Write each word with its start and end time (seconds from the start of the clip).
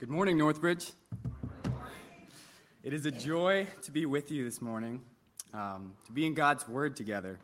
Good 0.00 0.10
morning, 0.10 0.38
Northbridge. 0.38 0.92
It 2.84 2.92
is 2.92 3.04
a 3.04 3.10
joy 3.10 3.66
to 3.82 3.90
be 3.90 4.06
with 4.06 4.30
you 4.30 4.44
this 4.44 4.62
morning, 4.62 5.00
um, 5.52 5.94
to 6.06 6.12
be 6.12 6.24
in 6.24 6.34
God's 6.34 6.68
Word 6.68 6.94
together. 6.94 7.40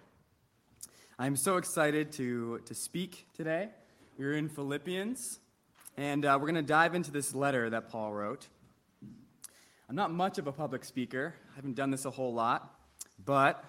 I'm 1.19 1.35
so 1.35 1.57
excited 1.57 2.13
to, 2.13 2.61
to 2.67 2.73
speak 2.73 3.27
today. 3.35 3.71
We're 4.17 4.35
in 4.35 4.49
Philippians, 4.49 5.41
and 5.97 6.25
uh, 6.25 6.39
we're 6.41 6.47
going 6.47 6.55
to 6.55 6.63
dive 6.63 6.95
into 6.95 7.11
this 7.11 7.35
letter 7.35 7.69
that 7.71 7.89
Paul 7.89 8.13
wrote. 8.13 8.47
I'm 9.89 9.97
not 9.97 10.13
much 10.13 10.39
of 10.39 10.47
a 10.47 10.53
public 10.53 10.85
speaker, 10.85 11.35
I 11.55 11.57
haven't 11.57 11.75
done 11.75 11.91
this 11.91 12.05
a 12.05 12.11
whole 12.13 12.33
lot, 12.33 12.73
but 13.25 13.65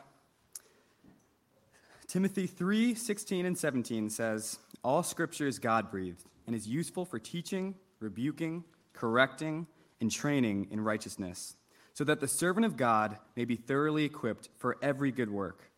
Timothy 2.05 2.45
3 2.45 2.93
16 2.93 3.47
and 3.47 3.57
17 3.57 4.11
says, 4.11 4.59
All 4.83 5.01
scripture 5.01 5.47
is 5.47 5.57
God 5.57 5.89
breathed 5.89 6.23
and 6.45 6.55
is 6.55 6.67
useful 6.67 7.03
for 7.03 7.17
teaching, 7.17 7.73
rebuking, 7.99 8.63
correcting, 8.95 9.67
and 10.01 10.11
training 10.11 10.67
in 10.71 10.81
righteousness, 10.81 11.55
so 11.93 12.03
that 12.03 12.19
the 12.19 12.27
servant 12.27 12.65
of 12.65 12.77
God 12.77 13.17
may 13.35 13.45
be 13.45 13.55
thoroughly 13.55 14.03
equipped 14.03 14.49
for 14.57 14.77
every 14.81 15.11
good 15.11 15.29
work. 15.29 15.71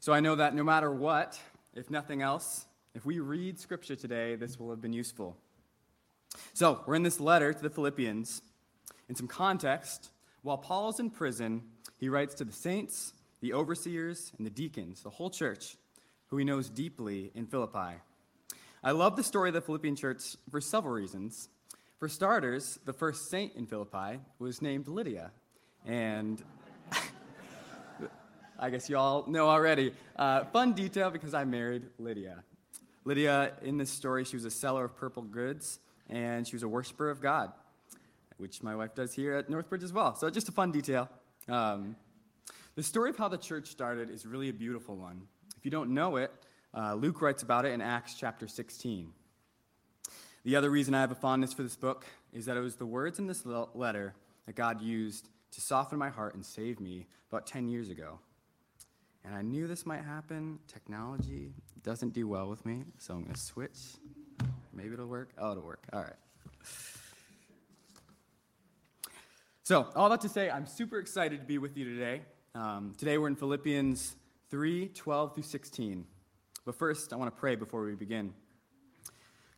So 0.00 0.12
I 0.12 0.20
know 0.20 0.36
that 0.36 0.54
no 0.54 0.64
matter 0.64 0.90
what, 0.92 1.38
if 1.74 1.90
nothing 1.90 2.22
else, 2.22 2.66
if 2.94 3.04
we 3.04 3.20
read 3.20 3.58
Scripture 3.58 3.96
today, 3.96 4.34
this 4.34 4.58
will 4.58 4.70
have 4.70 4.80
been 4.80 4.92
useful. 4.92 5.36
So 6.54 6.82
we're 6.86 6.94
in 6.94 7.02
this 7.02 7.20
letter 7.20 7.52
to 7.52 7.62
the 7.62 7.70
Philippians. 7.70 8.42
In 9.08 9.14
some 9.14 9.28
context, 9.28 10.10
while 10.42 10.58
Paul 10.58 10.90
is 10.90 11.00
in 11.00 11.10
prison, 11.10 11.62
he 11.96 12.08
writes 12.08 12.34
to 12.36 12.44
the 12.44 12.52
saints, 12.52 13.12
the 13.40 13.52
overseers, 13.52 14.32
and 14.36 14.46
the 14.46 14.50
deacons, 14.50 15.02
the 15.02 15.10
whole 15.10 15.30
church, 15.30 15.76
who 16.26 16.36
he 16.36 16.44
knows 16.44 16.68
deeply 16.68 17.30
in 17.34 17.46
Philippi. 17.46 18.00
I 18.82 18.90
love 18.92 19.16
the 19.16 19.22
story 19.22 19.50
of 19.50 19.54
the 19.54 19.60
Philippian 19.60 19.96
church 19.96 20.36
for 20.50 20.60
several 20.60 20.94
reasons. 20.94 21.48
For 21.98 22.08
starters, 22.08 22.78
the 22.84 22.92
first 22.92 23.28
saint 23.28 23.56
in 23.56 23.66
Philippi 23.66 24.20
was 24.38 24.62
named 24.62 24.86
Lydia. 24.86 25.32
And 25.84 26.40
I 28.58 28.70
guess 28.70 28.88
you 28.88 28.96
all 28.96 29.24
know 29.26 29.48
already. 29.48 29.92
Uh, 30.14 30.44
fun 30.44 30.74
detail 30.74 31.10
because 31.10 31.34
I 31.34 31.42
married 31.42 31.86
Lydia. 31.98 32.44
Lydia, 33.04 33.54
in 33.62 33.78
this 33.78 33.90
story, 33.90 34.24
she 34.24 34.36
was 34.36 34.44
a 34.44 34.50
seller 34.50 34.84
of 34.84 34.96
purple 34.96 35.24
goods 35.24 35.80
and 36.08 36.46
she 36.46 36.54
was 36.54 36.62
a 36.62 36.68
worshiper 36.68 37.10
of 37.10 37.20
God, 37.20 37.52
which 38.36 38.62
my 38.62 38.76
wife 38.76 38.94
does 38.94 39.12
here 39.12 39.34
at 39.34 39.50
Northbridge 39.50 39.82
as 39.82 39.92
well. 39.92 40.14
So, 40.14 40.30
just 40.30 40.48
a 40.48 40.52
fun 40.52 40.70
detail. 40.70 41.08
Um, 41.48 41.96
the 42.76 42.82
story 42.84 43.10
of 43.10 43.16
how 43.16 43.26
the 43.26 43.38
church 43.38 43.66
started 43.66 44.08
is 44.08 44.24
really 44.24 44.50
a 44.50 44.52
beautiful 44.52 44.94
one. 44.94 45.22
If 45.56 45.64
you 45.64 45.72
don't 45.72 45.90
know 45.90 46.14
it, 46.14 46.30
uh, 46.72 46.94
Luke 46.94 47.20
writes 47.20 47.42
about 47.42 47.64
it 47.64 47.72
in 47.72 47.80
Acts 47.80 48.14
chapter 48.14 48.46
16. 48.46 49.12
The 50.44 50.56
other 50.56 50.70
reason 50.70 50.94
I 50.94 51.00
have 51.00 51.10
a 51.10 51.16
fondness 51.16 51.52
for 51.52 51.62
this 51.62 51.76
book 51.76 52.06
is 52.32 52.46
that 52.46 52.56
it 52.56 52.60
was 52.60 52.76
the 52.76 52.86
words 52.86 53.18
in 53.18 53.26
this 53.26 53.44
letter 53.46 54.14
that 54.46 54.54
God 54.54 54.80
used 54.80 55.28
to 55.52 55.60
soften 55.60 55.98
my 55.98 56.08
heart 56.08 56.34
and 56.34 56.44
save 56.44 56.80
me 56.80 57.06
about 57.30 57.46
10 57.46 57.68
years 57.68 57.90
ago. 57.90 58.20
And 59.24 59.34
I 59.34 59.42
knew 59.42 59.66
this 59.66 59.84
might 59.84 60.04
happen. 60.04 60.58
Technology 60.68 61.52
doesn't 61.82 62.14
do 62.14 62.28
well 62.28 62.48
with 62.48 62.64
me, 62.64 62.84
so 62.98 63.14
I'm 63.14 63.22
going 63.22 63.34
to 63.34 63.40
switch. 63.40 63.78
Maybe 64.72 64.94
it'll 64.94 65.06
work. 65.06 65.30
Oh, 65.38 65.52
it'll 65.52 65.64
work. 65.64 65.84
All 65.92 66.00
right. 66.00 66.12
So, 69.64 69.88
all 69.94 70.08
that 70.08 70.22
to 70.22 70.28
say, 70.30 70.48
I'm 70.48 70.66
super 70.66 70.98
excited 70.98 71.40
to 71.40 71.46
be 71.46 71.58
with 71.58 71.76
you 71.76 71.84
today. 71.84 72.22
Um, 72.54 72.94
today 72.96 73.18
we're 73.18 73.28
in 73.28 73.36
Philippians 73.36 74.16
3 74.50 74.88
12 74.88 75.34
through 75.34 75.42
16. 75.42 76.06
But 76.64 76.74
first, 76.74 77.12
I 77.12 77.16
want 77.16 77.34
to 77.34 77.38
pray 77.38 77.54
before 77.54 77.84
we 77.84 77.94
begin. 77.94 78.32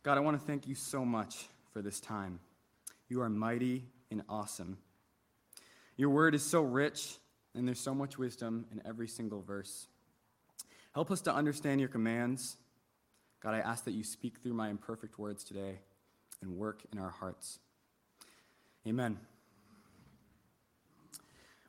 God, 0.03 0.17
I 0.17 0.21
want 0.21 0.39
to 0.39 0.45
thank 0.45 0.67
you 0.67 0.73
so 0.73 1.05
much 1.05 1.45
for 1.71 1.83
this 1.83 1.99
time. 1.99 2.39
You 3.07 3.21
are 3.21 3.29
mighty 3.29 3.85
and 4.09 4.23
awesome. 4.27 4.79
Your 5.95 6.09
word 6.09 6.33
is 6.33 6.41
so 6.41 6.61
rich, 6.61 7.17
and 7.53 7.67
there's 7.67 7.79
so 7.79 7.93
much 7.93 8.17
wisdom 8.17 8.65
in 8.71 8.81
every 8.83 9.07
single 9.07 9.43
verse. 9.43 9.87
Help 10.93 11.11
us 11.11 11.21
to 11.21 11.33
understand 11.33 11.79
your 11.79 11.89
commands. 11.89 12.57
God, 13.43 13.53
I 13.53 13.59
ask 13.59 13.85
that 13.85 13.91
you 13.91 14.03
speak 14.03 14.39
through 14.41 14.53
my 14.53 14.69
imperfect 14.69 15.19
words 15.19 15.43
today 15.43 15.79
and 16.41 16.57
work 16.57 16.81
in 16.91 16.97
our 16.97 17.11
hearts. 17.11 17.59
Amen. 18.87 19.19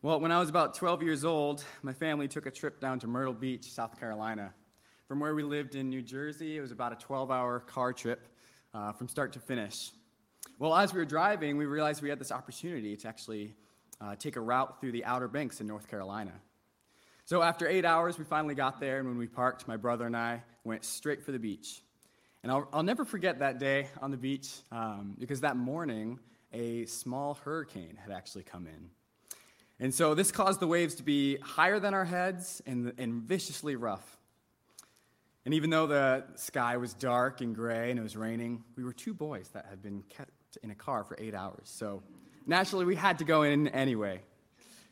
Well, 0.01 0.21
when 0.21 0.33
I 0.33 0.41
was 0.41 0.49
about 0.49 0.75
12 0.75 1.03
years 1.03 1.25
old, 1.27 1.63
my 1.83 1.93
family 1.93 2.29
took 2.29 2.47
a 2.47 2.51
trip 2.51 2.81
down 2.81 2.99
to 3.01 3.07
Myrtle 3.07 3.35
Beach, 3.35 3.71
South 3.71 4.01
Carolina. 4.01 4.55
From 5.13 5.21
where 5.21 5.35
we 5.35 5.43
lived 5.43 5.75
in 5.75 5.91
New 5.91 6.01
Jersey, 6.01 6.57
it 6.57 6.63
was 6.63 6.73
about 6.73 6.95
a 6.95 6.97
12 6.97 7.31
hour 7.31 7.61
car 7.61 7.93
trip 7.93 8.29
uh, 8.73 8.93
from 8.93 9.09
start 9.09 9.35
to 9.35 9.41
finish. 9.41 9.91
Well, 10.59 10.75
as 10.75 10.95
we 10.95 11.01
were 11.01 11.05
driving, 11.05 11.59
we 11.59 11.67
realized 11.67 12.01
we 12.01 12.09
had 12.09 12.19
this 12.19 12.33
opportunity 12.33 12.97
to 12.97 13.09
actually 13.09 13.55
uh, 14.01 14.17
take 14.17 14.37
a 14.37 14.41
route 14.41 14.81
through 14.81 14.93
the 14.93 15.05
Outer 15.05 15.29
Banks 15.29 15.61
in 15.61 15.67
North 15.67 15.87
Carolina. 15.87 16.33
So 17.27 17.43
after 17.43 17.69
eight 17.69 17.85
hours, 17.85 18.19
we 18.19 18.25
finally 18.25 18.55
got 18.55 18.81
there, 18.81 19.01
and 19.01 19.07
when 19.07 19.19
we 19.19 19.27
parked, 19.27 19.69
my 19.69 19.77
brother 19.77 20.07
and 20.07 20.17
I 20.17 20.45
went 20.65 20.83
straight 20.83 21.23
for 21.23 21.33
the 21.33 21.39
beach. 21.39 21.83
And 22.43 22.51
I'll, 22.51 22.67
I'll 22.73 22.83
never 22.83 23.05
forget 23.05 23.41
that 23.41 23.59
day 23.59 23.89
on 24.01 24.13
the 24.13 24.17
beach 24.17 24.51
um, 24.71 25.15
because 25.19 25.43
that 25.43 25.59
morning, 25.59 26.21
a 26.55 26.87
small 26.87 27.35
hurricane 27.35 27.99
had 28.03 28.13
actually 28.13 28.45
come 28.45 28.67
in. 28.67 28.89
And 29.79 29.93
so 29.93 30.15
this 30.15 30.33
caused 30.33 30.59
the 30.59 30.67
waves 30.67 30.95
to 30.95 31.03
be 31.03 31.37
higher 31.37 31.79
than 31.79 31.93
our 31.93 32.07
heads 32.07 32.63
and, 32.65 32.95
and 32.97 33.25
viciously 33.25 33.77
rough. 33.77 34.21
And 35.45 35.55
even 35.55 35.71
though 35.71 35.87
the 35.87 36.25
sky 36.37 36.77
was 36.77 36.95
dark 36.95 37.41
and 37.41 37.55
gray 37.55 37.91
and 37.91 37.99
it 37.99 38.03
was 38.03 38.17
raining, 38.17 38.63
we 38.77 38.85
were 38.85 38.93
two 38.93 39.13
boys 39.13 39.49
that 39.55 39.67
had 39.69 39.83
been 39.83 40.03
kept 40.09 40.31
in 40.63 40.71
a 40.71 40.75
car 40.75 41.03
for 41.03 41.17
eight 41.19 41.35
hours. 41.35 41.65
So 41.65 42.03
naturally, 42.47 42.85
we 42.85 42.95
had 42.95 43.19
to 43.19 43.25
go 43.25 43.43
in 43.43 43.69
anyway. 43.69 44.21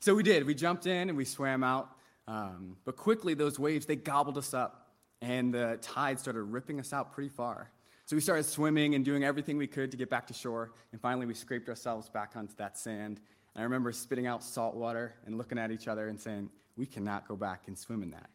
So 0.00 0.14
we 0.14 0.22
did. 0.22 0.46
We 0.46 0.54
jumped 0.54 0.86
in 0.86 1.08
and 1.08 1.16
we 1.16 1.24
swam 1.24 1.62
out. 1.62 1.90
Um, 2.26 2.76
but 2.84 2.96
quickly, 2.96 3.34
those 3.34 3.58
waves, 3.58 3.86
they 3.86 3.96
gobbled 3.96 4.38
us 4.38 4.54
up. 4.54 4.88
And 5.22 5.52
the 5.52 5.78
tide 5.82 6.18
started 6.18 6.42
ripping 6.44 6.80
us 6.80 6.92
out 6.92 7.12
pretty 7.12 7.28
far. 7.28 7.70
So 8.06 8.16
we 8.16 8.22
started 8.22 8.44
swimming 8.44 8.94
and 8.94 9.04
doing 9.04 9.22
everything 9.22 9.56
we 9.56 9.66
could 9.66 9.90
to 9.92 9.96
get 9.96 10.08
back 10.10 10.26
to 10.28 10.34
shore. 10.34 10.72
And 10.90 11.00
finally, 11.00 11.26
we 11.26 11.34
scraped 11.34 11.68
ourselves 11.68 12.08
back 12.08 12.32
onto 12.34 12.54
that 12.56 12.78
sand. 12.78 13.20
And 13.54 13.60
I 13.60 13.62
remember 13.62 13.92
spitting 13.92 14.26
out 14.26 14.42
salt 14.42 14.74
water 14.74 15.14
and 15.26 15.36
looking 15.36 15.58
at 15.58 15.70
each 15.70 15.86
other 15.86 16.08
and 16.08 16.18
saying, 16.18 16.50
we 16.76 16.86
cannot 16.86 17.28
go 17.28 17.36
back 17.36 17.64
and 17.66 17.78
swim 17.78 18.02
in 18.02 18.10
that. 18.12 18.30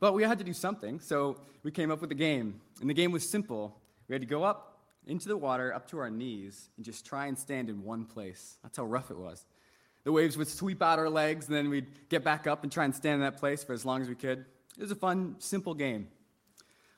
But 0.00 0.14
we 0.14 0.22
had 0.22 0.38
to 0.38 0.44
do 0.44 0.54
something, 0.54 0.98
so 0.98 1.36
we 1.62 1.70
came 1.70 1.90
up 1.90 2.00
with 2.00 2.10
a 2.10 2.16
game. 2.16 2.60
And 2.80 2.88
the 2.88 2.94
game 2.94 3.12
was 3.12 3.28
simple. 3.28 3.76
We 4.08 4.14
had 4.14 4.22
to 4.22 4.26
go 4.26 4.42
up 4.42 4.80
into 5.06 5.28
the 5.28 5.36
water, 5.36 5.74
up 5.74 5.88
to 5.90 5.98
our 5.98 6.10
knees, 6.10 6.70
and 6.76 6.84
just 6.84 7.06
try 7.06 7.26
and 7.26 7.38
stand 7.38 7.68
in 7.68 7.84
one 7.84 8.06
place. 8.06 8.56
That's 8.62 8.78
how 8.78 8.84
rough 8.84 9.10
it 9.10 9.18
was. 9.18 9.44
The 10.04 10.12
waves 10.12 10.38
would 10.38 10.48
sweep 10.48 10.82
out 10.82 10.98
our 10.98 11.10
legs, 11.10 11.46
and 11.46 11.54
then 11.54 11.68
we'd 11.68 12.08
get 12.08 12.24
back 12.24 12.46
up 12.46 12.62
and 12.62 12.72
try 12.72 12.84
and 12.84 12.94
stand 12.94 13.16
in 13.16 13.20
that 13.20 13.36
place 13.36 13.62
for 13.62 13.74
as 13.74 13.84
long 13.84 14.00
as 14.00 14.08
we 14.08 14.14
could. 14.14 14.44
It 14.78 14.80
was 14.80 14.90
a 14.90 14.96
fun, 14.96 15.36
simple 15.38 15.74
game. 15.74 16.08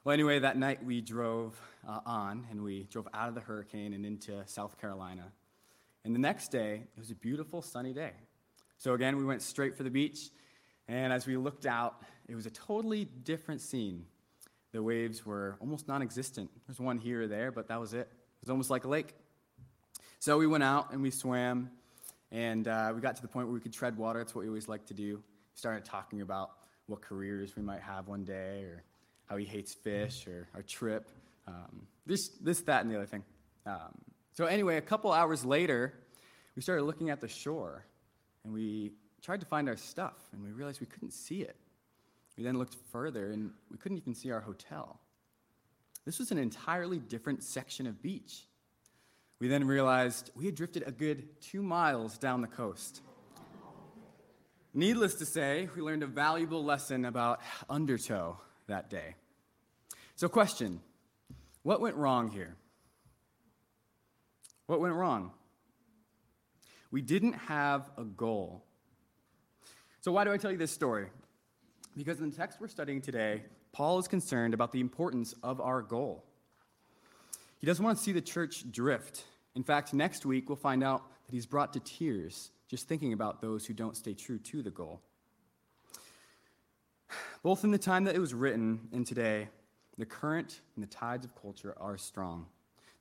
Well, 0.04 0.12
anyway, 0.12 0.38
that 0.38 0.56
night 0.56 0.84
we 0.84 1.00
drove 1.00 1.60
uh, 1.88 2.00
on, 2.06 2.46
and 2.50 2.62
we 2.62 2.84
drove 2.84 3.08
out 3.12 3.28
of 3.28 3.34
the 3.34 3.40
hurricane 3.40 3.94
and 3.94 4.06
into 4.06 4.42
South 4.46 4.80
Carolina. 4.80 5.32
And 6.04 6.14
the 6.14 6.20
next 6.20 6.52
day, 6.52 6.84
it 6.96 7.00
was 7.00 7.10
a 7.10 7.16
beautiful, 7.16 7.62
sunny 7.62 7.92
day. 7.92 8.12
So 8.78 8.94
again, 8.94 9.16
we 9.16 9.24
went 9.24 9.42
straight 9.42 9.76
for 9.76 9.82
the 9.82 9.90
beach, 9.90 10.30
and 10.92 11.10
as 11.10 11.26
we 11.26 11.38
looked 11.38 11.64
out, 11.64 12.02
it 12.28 12.34
was 12.34 12.44
a 12.44 12.50
totally 12.50 13.06
different 13.06 13.62
scene. 13.62 14.04
The 14.72 14.82
waves 14.82 15.24
were 15.24 15.56
almost 15.58 15.88
non 15.88 16.02
existent. 16.02 16.50
There's 16.66 16.78
one 16.78 16.98
here 16.98 17.22
or 17.22 17.26
there, 17.26 17.50
but 17.50 17.68
that 17.68 17.80
was 17.80 17.94
it. 17.94 18.00
It 18.00 18.42
was 18.42 18.50
almost 18.50 18.68
like 18.68 18.84
a 18.84 18.88
lake. 18.88 19.14
So 20.18 20.36
we 20.36 20.46
went 20.46 20.64
out 20.64 20.92
and 20.92 21.00
we 21.00 21.10
swam, 21.10 21.70
and 22.30 22.68
uh, 22.68 22.92
we 22.94 23.00
got 23.00 23.16
to 23.16 23.22
the 23.22 23.28
point 23.28 23.46
where 23.46 23.54
we 23.54 23.60
could 23.60 23.72
tread 23.72 23.96
water. 23.96 24.18
That's 24.18 24.34
what 24.34 24.42
we 24.42 24.48
always 24.48 24.68
like 24.68 24.84
to 24.86 24.94
do. 24.94 25.16
We 25.16 25.22
started 25.54 25.86
talking 25.86 26.20
about 26.20 26.50
what 26.86 27.00
careers 27.00 27.56
we 27.56 27.62
might 27.62 27.80
have 27.80 28.06
one 28.06 28.24
day, 28.24 28.64
or 28.64 28.82
how 29.24 29.38
he 29.38 29.46
hates 29.46 29.72
fish, 29.72 30.26
or 30.26 30.46
our 30.54 30.62
trip. 30.62 31.08
Um, 31.48 31.86
this, 32.04 32.28
this, 32.42 32.60
that, 32.62 32.82
and 32.82 32.90
the 32.90 32.96
other 32.96 33.06
thing. 33.06 33.24
Um, 33.64 33.96
so, 34.34 34.44
anyway, 34.44 34.76
a 34.76 34.82
couple 34.82 35.10
hours 35.10 35.42
later, 35.42 35.94
we 36.54 36.60
started 36.60 36.82
looking 36.82 37.08
at 37.08 37.22
the 37.22 37.28
shore, 37.28 37.86
and 38.44 38.52
we 38.52 38.92
tried 39.22 39.40
to 39.40 39.46
find 39.46 39.68
our 39.68 39.76
stuff, 39.76 40.16
and 40.32 40.42
we 40.42 40.50
realized 40.50 40.80
we 40.80 40.86
couldn't 40.86 41.12
see 41.12 41.42
it. 41.42 41.56
We 42.36 42.44
then 42.44 42.58
looked 42.58 42.76
further, 42.90 43.30
and 43.30 43.50
we 43.70 43.78
couldn't 43.78 43.98
even 43.98 44.14
see 44.14 44.30
our 44.30 44.40
hotel. 44.40 45.00
This 46.04 46.18
was 46.18 46.32
an 46.32 46.38
entirely 46.38 46.98
different 46.98 47.44
section 47.44 47.86
of 47.86 48.02
beach. 48.02 48.42
We 49.38 49.48
then 49.48 49.66
realized 49.66 50.30
we 50.34 50.46
had 50.46 50.54
drifted 50.54 50.84
a 50.86 50.92
good 50.92 51.40
two 51.40 51.62
miles 51.62 52.18
down 52.18 52.40
the 52.40 52.48
coast. 52.48 53.02
Needless 54.74 55.16
to 55.16 55.26
say, 55.26 55.68
we 55.76 55.82
learned 55.82 56.02
a 56.02 56.06
valuable 56.06 56.64
lesson 56.64 57.04
about 57.04 57.40
undertow 57.68 58.38
that 58.68 58.88
day. 58.88 59.14
So, 60.16 60.28
question 60.28 60.80
what 61.62 61.80
went 61.80 61.96
wrong 61.96 62.30
here? 62.30 62.56
What 64.66 64.80
went 64.80 64.94
wrong? 64.94 65.32
We 66.90 67.02
didn't 67.02 67.34
have 67.34 67.90
a 67.96 68.04
goal. 68.04 68.64
So, 70.02 70.10
why 70.10 70.24
do 70.24 70.32
I 70.32 70.36
tell 70.36 70.50
you 70.50 70.58
this 70.58 70.72
story? 70.72 71.06
Because 71.96 72.18
in 72.18 72.28
the 72.28 72.36
text 72.36 72.60
we're 72.60 72.66
studying 72.66 73.00
today, 73.00 73.42
Paul 73.72 74.00
is 74.00 74.08
concerned 74.08 74.52
about 74.52 74.72
the 74.72 74.80
importance 74.80 75.32
of 75.44 75.60
our 75.60 75.80
goal. 75.80 76.24
He 77.58 77.68
doesn't 77.68 77.84
want 77.84 77.96
to 77.96 78.02
see 78.02 78.10
the 78.10 78.20
church 78.20 78.70
drift 78.72 79.24
In 79.54 79.62
fact, 79.62 79.94
next 79.94 80.24
week 80.26 80.48
we'll 80.48 80.56
find 80.56 80.82
out 80.82 81.04
that 81.26 81.32
he's 81.32 81.46
brought 81.46 81.72
to 81.74 81.80
tears 81.80 82.50
just 82.68 82.88
thinking 82.88 83.12
about 83.12 83.40
those 83.40 83.66
who 83.66 83.74
don't 83.74 83.96
stay 83.96 84.14
true 84.14 84.38
to 84.38 84.62
the 84.62 84.70
goal. 84.70 85.00
Both 87.42 87.62
in 87.62 87.70
the 87.70 87.78
time 87.78 88.04
that 88.04 88.16
it 88.16 88.18
was 88.18 88.32
written 88.34 88.88
and 88.92 89.06
today, 89.06 89.48
the 89.98 90.06
current 90.06 90.62
and 90.74 90.82
the 90.82 90.88
tides 90.88 91.24
of 91.24 91.40
culture 91.40 91.76
are 91.78 91.98
strong. 91.98 92.46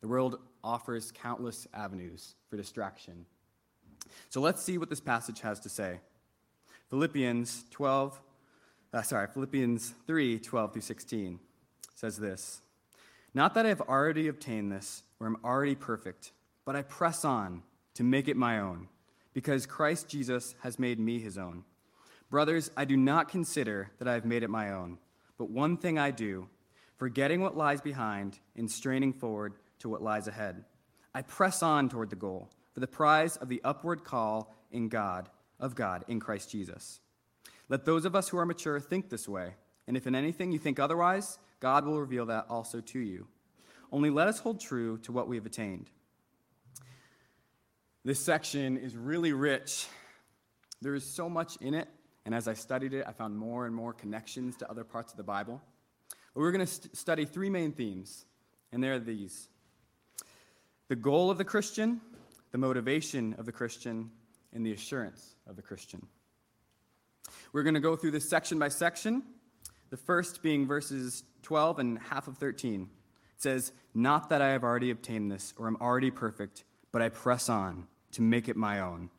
The 0.02 0.08
world 0.08 0.40
offers 0.64 1.12
countless 1.12 1.68
avenues 1.74 2.36
for 2.50 2.58
distraction. 2.58 3.26
So 4.30 4.42
let's 4.42 4.62
see 4.62 4.78
what 4.78 4.90
this 4.90 5.00
passage 5.00 5.40
has 5.40 5.60
to 5.62 5.70
say. 5.70 6.00
Philippians 6.92 7.64
12, 7.72 8.20
uh, 8.94 9.02
sorry, 9.02 9.26
Philippians 9.34 9.94
3 10.08 10.40
12 10.40 10.74
through 10.74 10.82
16 10.82 11.40
says 11.96 12.18
this 12.18 12.62
Not 13.34 13.54
that 13.54 13.66
I 13.66 13.70
have 13.70 13.80
already 13.80 14.28
obtained 14.28 14.74
this 14.74 15.04
or 15.18 15.26
am 15.26 15.38
already 15.42 15.74
perfect, 15.74 16.34
but 16.66 16.76
I 16.76 16.82
press 16.82 17.24
on 17.24 17.64
to 17.94 18.04
make 18.04 18.28
it 18.28 18.36
my 18.36 18.60
own, 18.60 18.90
because 19.34 19.66
Christ 19.66 20.10
Jesus 20.10 20.54
has 20.64 20.78
made 20.80 21.00
me 21.00 21.20
his 21.20 21.38
own. 21.38 21.64
Brothers, 22.30 22.70
I 22.76 22.84
do 22.84 22.98
not 22.98 23.30
consider 23.30 23.92
that 24.00 24.10
I 24.10 24.14
have 24.14 24.26
made 24.26 24.44
it 24.44 24.50
my 24.50 24.74
own, 24.74 24.98
but 25.38 25.50
one 25.50 25.78
thing 25.78 25.98
I 25.98 26.12
do, 26.12 26.50
forgetting 26.98 27.40
what 27.40 27.56
lies 27.56 27.80
behind 27.80 28.38
and 28.58 28.70
straining 28.70 29.14
forward 29.14 29.54
to 29.80 29.88
what 29.88 30.04
lies 30.04 30.28
ahead. 30.28 30.66
I 31.16 31.22
press 31.22 31.64
on 31.64 31.88
toward 31.88 32.10
the 32.10 32.18
goal, 32.18 32.50
for 32.74 32.82
the 32.82 32.88
prize 32.88 33.38
of 33.38 33.48
the 33.48 33.62
upward 33.64 34.04
call 34.04 34.54
in 34.74 34.90
God, 34.90 35.30
of 35.62 35.76
God 35.76 36.04
in 36.08 36.20
Christ 36.20 36.52
Jesus. 36.52 37.00
Let 37.70 37.86
those 37.86 38.04
of 38.04 38.16
us 38.16 38.28
who 38.28 38.38
are 38.38 38.46
mature 38.46 38.80
think 38.80 39.10
this 39.10 39.30
way, 39.30 39.54
and 39.88 39.96
if 39.96 40.08
in 40.08 40.16
anything 40.16 40.52
you 40.52 40.60
think 40.60 40.80
otherwise, 40.80 41.40
God 41.62 41.86
will 41.86 42.02
reveal 42.02 42.26
that 42.26 42.48
also 42.50 42.82
to 42.82 43.00
you. 43.00 43.28
Only 43.92 44.10
let 44.10 44.28
us 44.28 44.40
hold 44.40 44.60
true 44.60 44.98
to 45.00 45.12
what 45.12 45.28
we 45.28 45.38
have 45.38 45.46
attained. 45.46 45.90
This 48.04 48.20
section 48.20 48.78
is 48.78 48.98
really 48.98 49.32
rich. 49.32 49.88
There 50.82 50.96
is 50.96 51.06
so 51.06 51.30
much 51.30 51.56
in 51.62 51.74
it, 51.74 51.88
and 52.26 52.34
as 52.34 52.48
I 52.48 52.56
studied 52.56 52.94
it, 52.94 53.06
I 53.08 53.12
found 53.12 53.38
more 53.38 53.66
and 53.68 53.76
more 53.76 53.94
connections 53.94 54.58
to 54.58 54.70
other 54.70 54.84
parts 54.84 55.14
of 55.14 55.18
the 55.18 55.24
Bible. 55.24 55.62
But 56.34 56.42
we're 56.42 56.52
going 56.52 56.66
to 56.66 56.72
st- 56.72 56.96
study 56.96 57.26
three 57.26 57.50
main 57.50 57.72
themes, 57.72 58.26
and 58.72 58.84
they're 58.84 59.00
these 59.00 59.48
the 60.88 60.96
goal 60.98 61.32
of 61.32 61.38
the 61.38 61.46
Christian, 61.46 62.02
the 62.52 62.58
motivation 62.58 63.34
of 63.38 63.46
the 63.46 63.52
Christian, 63.54 64.12
and 64.54 64.66
the 64.66 64.74
assurance 64.74 65.36
of 65.48 65.56
the 65.56 65.62
Christian. 65.62 66.06
We're 67.54 67.64
going 67.64 67.76
to 67.76 67.80
go 67.80 67.96
through 67.96 68.12
this 68.12 68.30
section 68.30 68.60
by 68.60 68.70
section, 68.70 69.24
the 69.90 69.98
first 69.98 70.42
being 70.42 70.66
verses 70.66 71.24
12 71.44 71.80
and 71.80 72.00
half 72.00 72.28
of 72.28 72.38
13. 72.38 72.84
It 72.84 72.88
says, 73.38 73.72
Not 73.94 74.30
that 74.30 74.42
I 74.42 74.50
have 74.50 74.64
already 74.64 74.92
obtained 74.92 75.32
this 75.32 75.54
or 75.58 75.68
am 75.68 75.78
already 75.82 76.12
perfect, 76.12 76.64
but 76.92 77.02
I 77.02 77.10
press 77.10 77.50
on 77.50 77.88
to 78.14 78.22
make 78.22 78.50
it 78.50 78.58
my 78.58 78.82
own, 78.82 79.10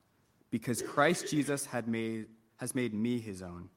because 0.50 0.82
Christ 0.82 1.28
Jesus 1.30 1.66
had 1.66 1.88
made, 1.88 2.26
has 2.56 2.74
made 2.74 2.92
me 2.92 3.18
his 3.18 3.42
own. 3.42 3.68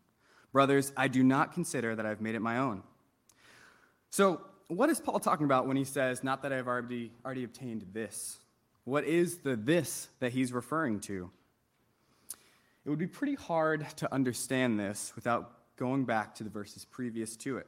Brothers, 0.51 0.91
I 0.95 1.07
do 1.07 1.23
not 1.23 1.53
consider 1.53 1.95
that 1.95 2.05
I've 2.05 2.21
made 2.21 2.35
it 2.35 2.41
my 2.41 2.59
own. 2.59 2.83
So, 4.09 4.41
what 4.67 4.89
is 4.89 4.99
Paul 4.99 5.19
talking 5.19 5.45
about 5.45 5.67
when 5.67 5.77
he 5.77 5.83
says, 5.83 6.23
Not 6.23 6.41
that 6.43 6.53
I've 6.53 6.67
already, 6.67 7.11
already 7.25 7.43
obtained 7.43 7.85
this? 7.93 8.37
What 8.85 9.03
is 9.03 9.39
the 9.39 9.55
this 9.55 10.07
that 10.19 10.31
he's 10.31 10.53
referring 10.53 11.01
to? 11.01 11.29
It 12.85 12.89
would 12.89 12.99
be 12.99 13.07
pretty 13.07 13.33
hard 13.33 13.87
to 13.97 14.13
understand 14.13 14.79
this 14.79 15.11
without 15.15 15.51
going 15.75 16.05
back 16.05 16.35
to 16.35 16.43
the 16.43 16.51
verses 16.51 16.85
previous 16.85 17.35
to 17.37 17.57
it. 17.57 17.67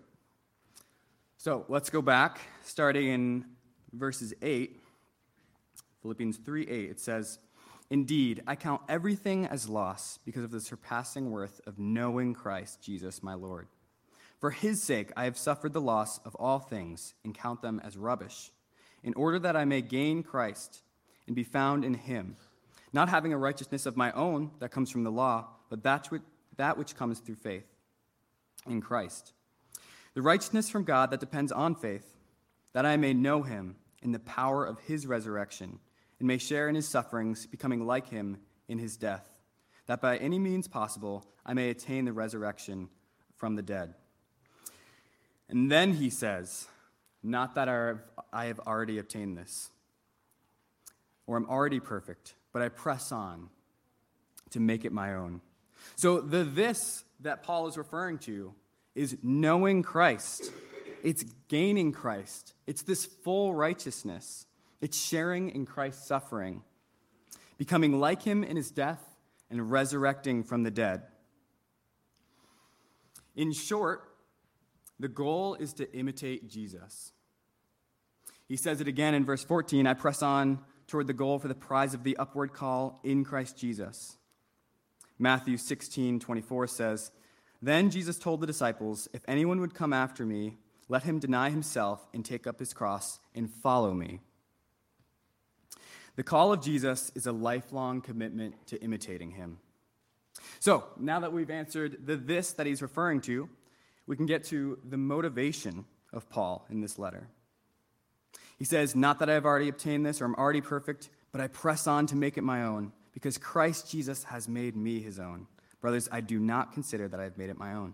So 1.38 1.66
let's 1.70 1.90
go 1.90 2.04
back, 2.04 2.40
starting 2.64 3.08
in 3.08 3.46
verses 3.94 4.34
8, 4.42 4.80
Philippians 6.04 6.38
3 6.38 6.68
8. 6.68 6.90
It 6.92 7.00
says, 7.00 7.40
Indeed, 7.90 8.44
I 8.46 8.56
count 8.56 8.82
everything 8.88 9.48
as 9.48 9.68
loss 9.68 10.20
because 10.24 10.44
of 10.44 10.52
the 10.52 10.62
surpassing 10.62 11.32
worth 11.32 11.62
of 11.66 11.80
knowing 11.80 12.34
Christ 12.34 12.84
Jesus 12.84 13.24
my 13.24 13.34
Lord. 13.34 13.68
For 14.40 14.52
his 14.52 14.84
sake, 14.84 15.12
I 15.18 15.24
have 15.24 15.38
suffered 15.38 15.74
the 15.74 15.82
loss 15.82 16.20
of 16.20 16.36
all 16.36 16.60
things 16.60 17.16
and 17.24 17.34
count 17.34 17.64
them 17.64 17.82
as 17.84 17.98
rubbish, 17.98 18.52
in 19.04 19.16
order 19.16 19.40
that 19.40 19.56
I 19.56 19.66
may 19.66 19.82
gain 19.82 20.22
Christ 20.22 20.82
and 21.26 21.36
be 21.36 21.44
found 21.44 21.84
in 21.84 21.96
him, 21.96 22.36
not 22.98 23.10
having 23.10 23.32
a 23.32 23.38
righteousness 23.38 23.86
of 23.86 23.96
my 23.96 24.12
own 24.14 24.50
that 24.58 24.72
comes 24.72 24.90
from 24.90 25.04
the 25.04 25.12
law, 25.12 25.46
but 25.70 25.84
that 25.84 26.08
which, 26.08 26.24
that 26.56 26.80
which 26.80 26.96
comes 26.96 27.20
through 27.20 27.36
faith 27.36 27.68
in 28.68 28.82
Christ. 28.82 29.34
The 30.16 30.24
righteousness 30.24 30.68
from 30.68 30.84
God 30.84 31.12
that 31.12 31.20
depends 31.20 31.52
on 31.52 31.76
faith, 31.76 32.16
that 32.74 32.88
I 32.88 32.98
may 32.98 33.14
know 33.14 33.44
him 33.44 33.76
in 34.02 34.14
the 34.14 34.20
power 34.20 34.66
of 34.66 34.80
his 34.80 35.06
resurrection 35.06 35.78
and 36.18 36.28
may 36.28 36.40
share 36.40 36.70
in 36.70 36.74
his 36.74 36.88
sufferings, 36.88 37.46
becoming 37.46 37.86
like 37.86 38.10
him 38.10 38.40
in 38.68 38.80
his 38.80 38.98
death, 38.98 39.30
that 39.86 40.02
by 40.02 40.18
any 40.18 40.40
means 40.40 40.68
possible 40.68 41.24
I 41.46 41.54
may 41.54 41.70
attain 41.70 42.06
the 42.06 42.14
resurrection 42.14 42.90
from 43.36 43.56
the 43.56 43.62
dead. 43.62 43.94
And 45.50 45.72
then 45.72 45.94
he 45.94 46.10
says, 46.10 46.68
Not 47.22 47.54
that 47.54 47.70
I 48.34 48.46
have 48.46 48.60
already 48.62 48.98
obtained 48.98 49.38
this, 49.38 49.70
or 51.28 51.36
am 51.36 51.46
already 51.48 51.80
perfect, 51.80 52.34
but 52.58 52.66
I 52.66 52.70
press 52.70 53.12
on 53.12 53.50
to 54.50 54.60
make 54.60 54.84
it 54.84 54.92
my 54.92 55.14
own. 55.14 55.42
So 55.96 56.20
the 56.20 56.44
this 56.44 57.04
that 57.20 57.44
Paul 57.44 57.68
is 57.68 57.78
referring 57.78 58.18
to 58.20 58.52
is 58.96 59.16
knowing 59.22 59.84
Christ. 59.84 60.52
It's 61.04 61.24
gaining 61.50 61.92
Christ. 61.92 62.56
It's 62.66 62.82
this 62.82 63.06
full 63.06 63.54
righteousness. 63.54 64.48
It's 64.82 65.00
sharing 65.00 65.52
in 65.52 65.68
Christ's 65.68 66.08
suffering, 66.08 66.64
becoming 67.60 68.00
like 68.00 68.24
him 68.24 68.44
in 68.44 68.58
his 68.58 68.72
death, 68.72 69.04
and 69.52 69.70
resurrecting 69.70 70.44
from 70.44 70.64
the 70.64 70.72
dead. 70.72 71.04
In 73.36 73.52
short, 73.52 74.02
the 75.00 75.10
goal 75.10 75.54
is 75.54 75.74
to 75.74 75.96
imitate 75.96 76.50
Jesus. 76.50 77.12
He 78.48 78.58
says 78.58 78.82
it 78.82 78.88
again 78.88 79.14
in 79.14 79.26
verse 79.26 79.44
14 79.44 79.86
I 79.86 79.94
press 79.94 80.24
on 80.24 80.58
toward 80.88 81.08
the 81.08 81.14
goal 81.14 81.38
for 81.40 81.48
the 81.48 81.56
prize 81.56 81.94
of 81.94 82.04
the 82.04 82.18
upward 82.18 82.54
call 82.54 83.00
in 83.04 83.24
Christ 83.24 83.58
Jesus. 83.58 84.18
Matthew 85.20 85.58
16 85.58 86.20
24 86.20 86.68
says, 86.68 87.12
Then 87.62 87.90
Jesus 87.90 88.18
told 88.18 88.42
the 88.42 88.48
disciples, 88.48 89.08
If 89.14 89.22
anyone 89.28 89.60
would 89.62 89.74
come 89.74 89.94
after 89.94 90.26
me, 90.26 90.58
let 90.90 91.04
him 91.04 91.20
deny 91.20 91.50
himself 91.50 92.08
and 92.14 92.24
take 92.24 92.48
up 92.48 92.60
his 92.60 92.74
cross 92.74 93.20
and 93.36 93.52
follow 93.52 93.94
me. 93.94 94.22
The 96.16 96.24
call 96.24 96.52
of 96.52 96.62
Jesus 96.62 97.12
is 97.14 97.28
a 97.28 97.32
lifelong 97.32 98.02
commitment 98.02 98.68
to 98.68 98.82
imitating 98.82 99.32
him. 99.32 99.60
So, 100.60 100.86
now 100.98 101.20
that 101.20 101.34
we've 101.34 101.50
answered 101.50 102.06
the 102.06 102.16
this 102.16 102.54
that 102.54 102.66
he's 102.66 102.82
referring 102.82 103.22
to, 103.22 103.50
we 104.06 104.16
can 104.16 104.26
get 104.26 104.46
to 104.46 104.80
the 104.88 104.98
motivation 104.98 105.86
of 106.14 106.30
Paul 106.30 106.66
in 106.70 106.82
this 106.82 106.98
letter. 106.98 107.28
He 108.58 108.66
says, 108.66 108.96
Not 108.96 109.20
that 109.20 109.30
I 109.30 109.34
have 109.34 109.46
already 109.46 109.70
obtained 109.70 110.06
this 110.06 110.22
or 110.22 110.26
I'm 110.26 110.36
already 110.36 110.62
perfect, 110.62 111.10
but 111.32 111.42
I 111.42 111.48
press 111.48 111.88
on 111.88 112.08
to 112.08 112.16
make 112.16 112.38
it 112.38 112.44
my 112.44 112.64
own, 112.64 112.92
because 113.14 113.38
Christ 113.38 113.90
Jesus 113.90 114.24
has 114.26 114.48
made 114.48 114.76
me 114.76 115.00
his 115.00 115.20
own. 115.20 115.48
Brothers, 115.82 116.10
I 116.12 116.22
do 116.22 116.40
not 116.40 116.74
consider 116.74 117.08
that 117.08 117.20
I 117.20 117.24
have 117.24 117.38
made 117.38 117.50
it 117.50 117.58
my 117.58 117.74
own. 117.74 117.94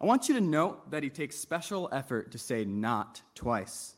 I 0.00 0.06
want 0.06 0.28
you 0.28 0.34
to 0.34 0.40
note 0.40 0.90
that 0.90 1.02
he 1.02 1.08
takes 1.08 1.36
special 1.36 1.88
effort 1.90 2.32
to 2.32 2.38
say 2.38 2.64
not 2.64 3.22
twice. 3.34 3.94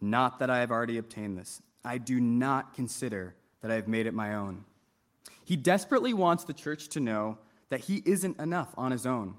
Not 0.00 0.38
that 0.40 0.50
I 0.50 0.58
have 0.58 0.70
already 0.70 0.98
obtained 0.98 1.38
this. 1.38 1.62
I 1.84 1.98
do 1.98 2.20
not 2.20 2.74
consider 2.74 3.34
that 3.62 3.70
I 3.70 3.74
have 3.74 3.88
made 3.88 4.06
it 4.06 4.14
my 4.14 4.34
own. 4.34 4.64
He 5.44 5.56
desperately 5.56 6.12
wants 6.12 6.44
the 6.44 6.52
church 6.52 6.88
to 6.90 7.00
know 7.00 7.38
that 7.70 7.80
he 7.80 8.02
isn't 8.04 8.38
enough 8.38 8.74
on 8.76 8.92
his 8.92 9.06
own. 9.06 9.34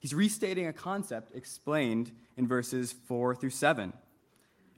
He's 0.00 0.14
restating 0.14 0.66
a 0.66 0.72
concept 0.72 1.34
explained 1.36 2.10
in 2.36 2.48
verses 2.48 2.92
4 3.06 3.36
through 3.36 3.50
7. 3.50 3.92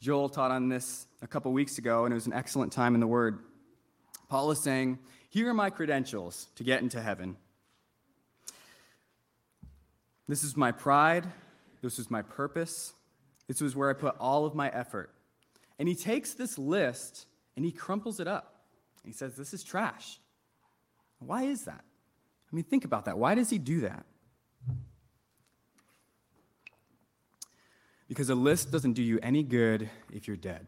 Joel 0.00 0.28
taught 0.28 0.50
on 0.50 0.68
this 0.68 1.06
a 1.22 1.26
couple 1.26 1.52
weeks 1.52 1.78
ago, 1.78 2.04
and 2.04 2.12
it 2.12 2.14
was 2.14 2.26
an 2.26 2.32
excellent 2.32 2.72
time 2.72 2.94
in 2.94 3.00
the 3.00 3.06
Word. 3.06 3.40
Paul 4.28 4.50
is 4.50 4.62
saying, 4.62 4.98
Here 5.28 5.48
are 5.48 5.54
my 5.54 5.70
credentials 5.70 6.48
to 6.56 6.64
get 6.64 6.82
into 6.82 7.00
heaven. 7.00 7.36
This 10.28 10.44
is 10.44 10.56
my 10.56 10.72
pride. 10.72 11.26
This 11.82 11.98
was 11.98 12.10
my 12.10 12.22
purpose. 12.22 12.92
This 13.46 13.60
was 13.60 13.74
where 13.74 13.88
I 13.88 13.94
put 13.94 14.14
all 14.18 14.44
of 14.44 14.54
my 14.54 14.68
effort. 14.68 15.10
And 15.78 15.88
he 15.88 15.94
takes 15.94 16.34
this 16.34 16.58
list 16.58 17.26
and 17.56 17.64
he 17.64 17.72
crumples 17.72 18.20
it 18.20 18.28
up 18.28 18.62
He 19.04 19.12
says, 19.12 19.34
This 19.36 19.54
is 19.54 19.64
trash. 19.64 20.20
Why 21.18 21.44
is 21.44 21.64
that? 21.64 21.82
I 22.52 22.56
mean, 22.56 22.64
think 22.64 22.84
about 22.84 23.06
that. 23.06 23.18
Why 23.18 23.34
does 23.34 23.50
he 23.50 23.58
do 23.58 23.80
that? 23.80 24.06
Because 28.08 28.30
a 28.30 28.34
list 28.34 28.70
doesn't 28.70 28.94
do 28.94 29.02
you 29.02 29.18
any 29.22 29.42
good 29.42 29.88
if 30.12 30.26
you're 30.26 30.36
dead. 30.36 30.66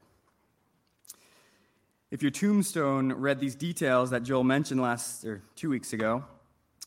If 2.11 2.23
your 2.23 2.30
tombstone 2.30 3.12
read 3.12 3.40
these 3.40 3.54
details 3.54 4.11
that 4.11 4.25
Joel 4.25 4.44
mentioned 4.44 4.82
last 4.82 5.25
or 5.25 5.42
two 5.56 5.70
weeks 5.70 5.92
ago 5.92 6.25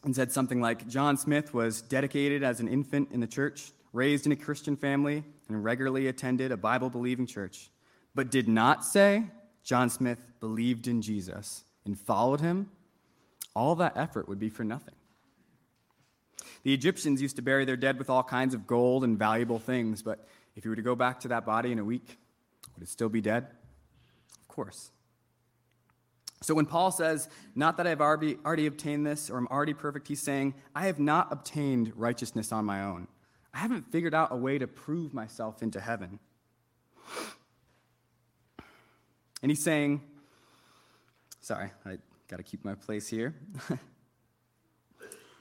and 0.03 0.15
said 0.15 0.31
something 0.31 0.61
like 0.61 0.87
John 0.87 1.17
Smith 1.17 1.53
was 1.53 1.81
dedicated 1.81 2.43
as 2.43 2.59
an 2.59 2.67
infant 2.67 3.09
in 3.11 3.19
the 3.19 3.27
church, 3.27 3.71
raised 3.93 4.25
in 4.25 4.31
a 4.31 4.35
Christian 4.35 4.75
family, 4.75 5.23
and 5.47 5.63
regularly 5.63 6.07
attended 6.07 6.51
a 6.51 6.57
Bible 6.57 6.89
believing 6.89 7.25
church, 7.25 7.69
but 8.13 8.31
did 8.31 8.47
not 8.47 8.83
say 8.83 9.23
John 9.63 9.89
Smith 9.89 10.19
believed 10.39 10.87
in 10.87 11.01
Jesus 11.01 11.63
and 11.85 11.97
followed 11.97 12.41
him, 12.41 12.69
all 13.55 13.75
that 13.75 13.95
effort 13.95 14.27
would 14.27 14.39
be 14.39 14.49
for 14.49 14.63
nothing. 14.63 14.95
The 16.63 16.73
Egyptians 16.73 17.21
used 17.21 17.35
to 17.37 17.41
bury 17.41 17.65
their 17.65 17.77
dead 17.77 17.97
with 17.97 18.09
all 18.09 18.23
kinds 18.23 18.53
of 18.53 18.67
gold 18.67 19.03
and 19.03 19.17
valuable 19.17 19.59
things, 19.59 20.01
but 20.01 20.27
if 20.55 20.65
you 20.65 20.71
were 20.71 20.75
to 20.75 20.81
go 20.81 20.95
back 20.95 21.19
to 21.21 21.27
that 21.29 21.45
body 21.45 21.71
in 21.71 21.79
a 21.79 21.83
week, 21.83 22.17
would 22.73 22.83
it 22.83 22.89
still 22.89 23.09
be 23.09 23.21
dead? 23.21 23.47
Of 24.41 24.47
course. 24.47 24.91
So 26.41 26.53
when 26.53 26.65
Paul 26.65 26.91
says, 26.91 27.29
Not 27.55 27.77
that 27.77 27.87
I've 27.87 28.01
already, 28.01 28.37
already 28.45 28.65
obtained 28.65 29.05
this 29.05 29.29
or 29.29 29.37
I'm 29.37 29.47
already 29.47 29.73
perfect, 29.73 30.07
he's 30.07 30.21
saying, 30.21 30.53
I 30.75 30.87
have 30.87 30.99
not 30.99 31.31
obtained 31.31 31.93
righteousness 31.95 32.51
on 32.51 32.65
my 32.65 32.83
own. 32.83 33.07
I 33.53 33.59
haven't 33.59 33.91
figured 33.91 34.13
out 34.13 34.31
a 34.31 34.35
way 34.35 34.57
to 34.57 34.67
prove 34.67 35.13
myself 35.13 35.61
into 35.61 35.79
heaven. 35.79 36.19
And 39.41 39.51
he's 39.51 39.63
saying, 39.63 40.01
Sorry, 41.41 41.71
I 41.85 41.97
got 42.27 42.37
to 42.37 42.43
keep 42.43 42.63
my 42.63 42.75
place 42.75 43.07
here. 43.07 43.35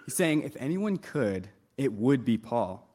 he's 0.04 0.14
saying, 0.14 0.42
If 0.42 0.56
anyone 0.56 0.98
could, 0.98 1.48
it 1.76 1.92
would 1.92 2.24
be 2.24 2.38
Paul. 2.38 2.88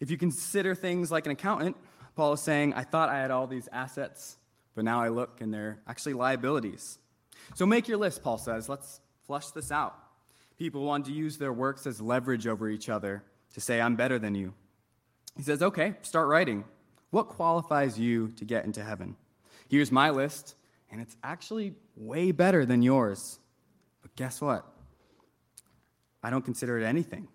If 0.00 0.10
you 0.10 0.16
consider 0.16 0.74
things 0.74 1.10
like 1.10 1.26
an 1.26 1.32
accountant, 1.32 1.76
Paul 2.16 2.34
is 2.34 2.40
saying, 2.40 2.74
I 2.74 2.84
thought 2.84 3.08
I 3.08 3.18
had 3.18 3.30
all 3.30 3.46
these 3.46 3.68
assets, 3.72 4.36
but 4.74 4.84
now 4.84 5.00
I 5.00 5.08
look 5.08 5.40
and 5.40 5.52
they're 5.52 5.80
actually 5.86 6.14
liabilities. 6.14 6.98
So 7.54 7.66
make 7.66 7.88
your 7.88 7.98
list, 7.98 8.22
Paul 8.22 8.38
says. 8.38 8.68
Let's 8.68 9.00
flush 9.26 9.48
this 9.50 9.70
out. 9.70 9.96
People 10.58 10.84
want 10.84 11.06
to 11.06 11.12
use 11.12 11.38
their 11.38 11.52
works 11.52 11.86
as 11.86 12.00
leverage 12.00 12.46
over 12.46 12.68
each 12.68 12.88
other 12.88 13.24
to 13.54 13.60
say, 13.60 13.80
I'm 13.80 13.96
better 13.96 14.18
than 14.18 14.34
you. 14.34 14.54
He 15.36 15.42
says, 15.42 15.62
Okay, 15.62 15.94
start 16.02 16.28
writing. 16.28 16.64
What 17.10 17.28
qualifies 17.28 17.98
you 17.98 18.32
to 18.36 18.44
get 18.44 18.64
into 18.64 18.82
heaven? 18.82 19.16
Here's 19.68 19.92
my 19.92 20.10
list, 20.10 20.56
and 20.90 21.00
it's 21.00 21.16
actually 21.22 21.74
way 21.96 22.32
better 22.32 22.64
than 22.66 22.82
yours. 22.82 23.38
But 24.02 24.14
guess 24.16 24.40
what? 24.40 24.64
I 26.22 26.30
don't 26.30 26.44
consider 26.44 26.78
it 26.78 26.84
anything. 26.84 27.28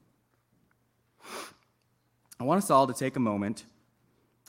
I 2.39 2.45
want 2.45 2.59
us 2.59 2.69
all 2.69 2.87
to 2.87 2.93
take 2.93 3.15
a 3.15 3.19
moment 3.19 3.65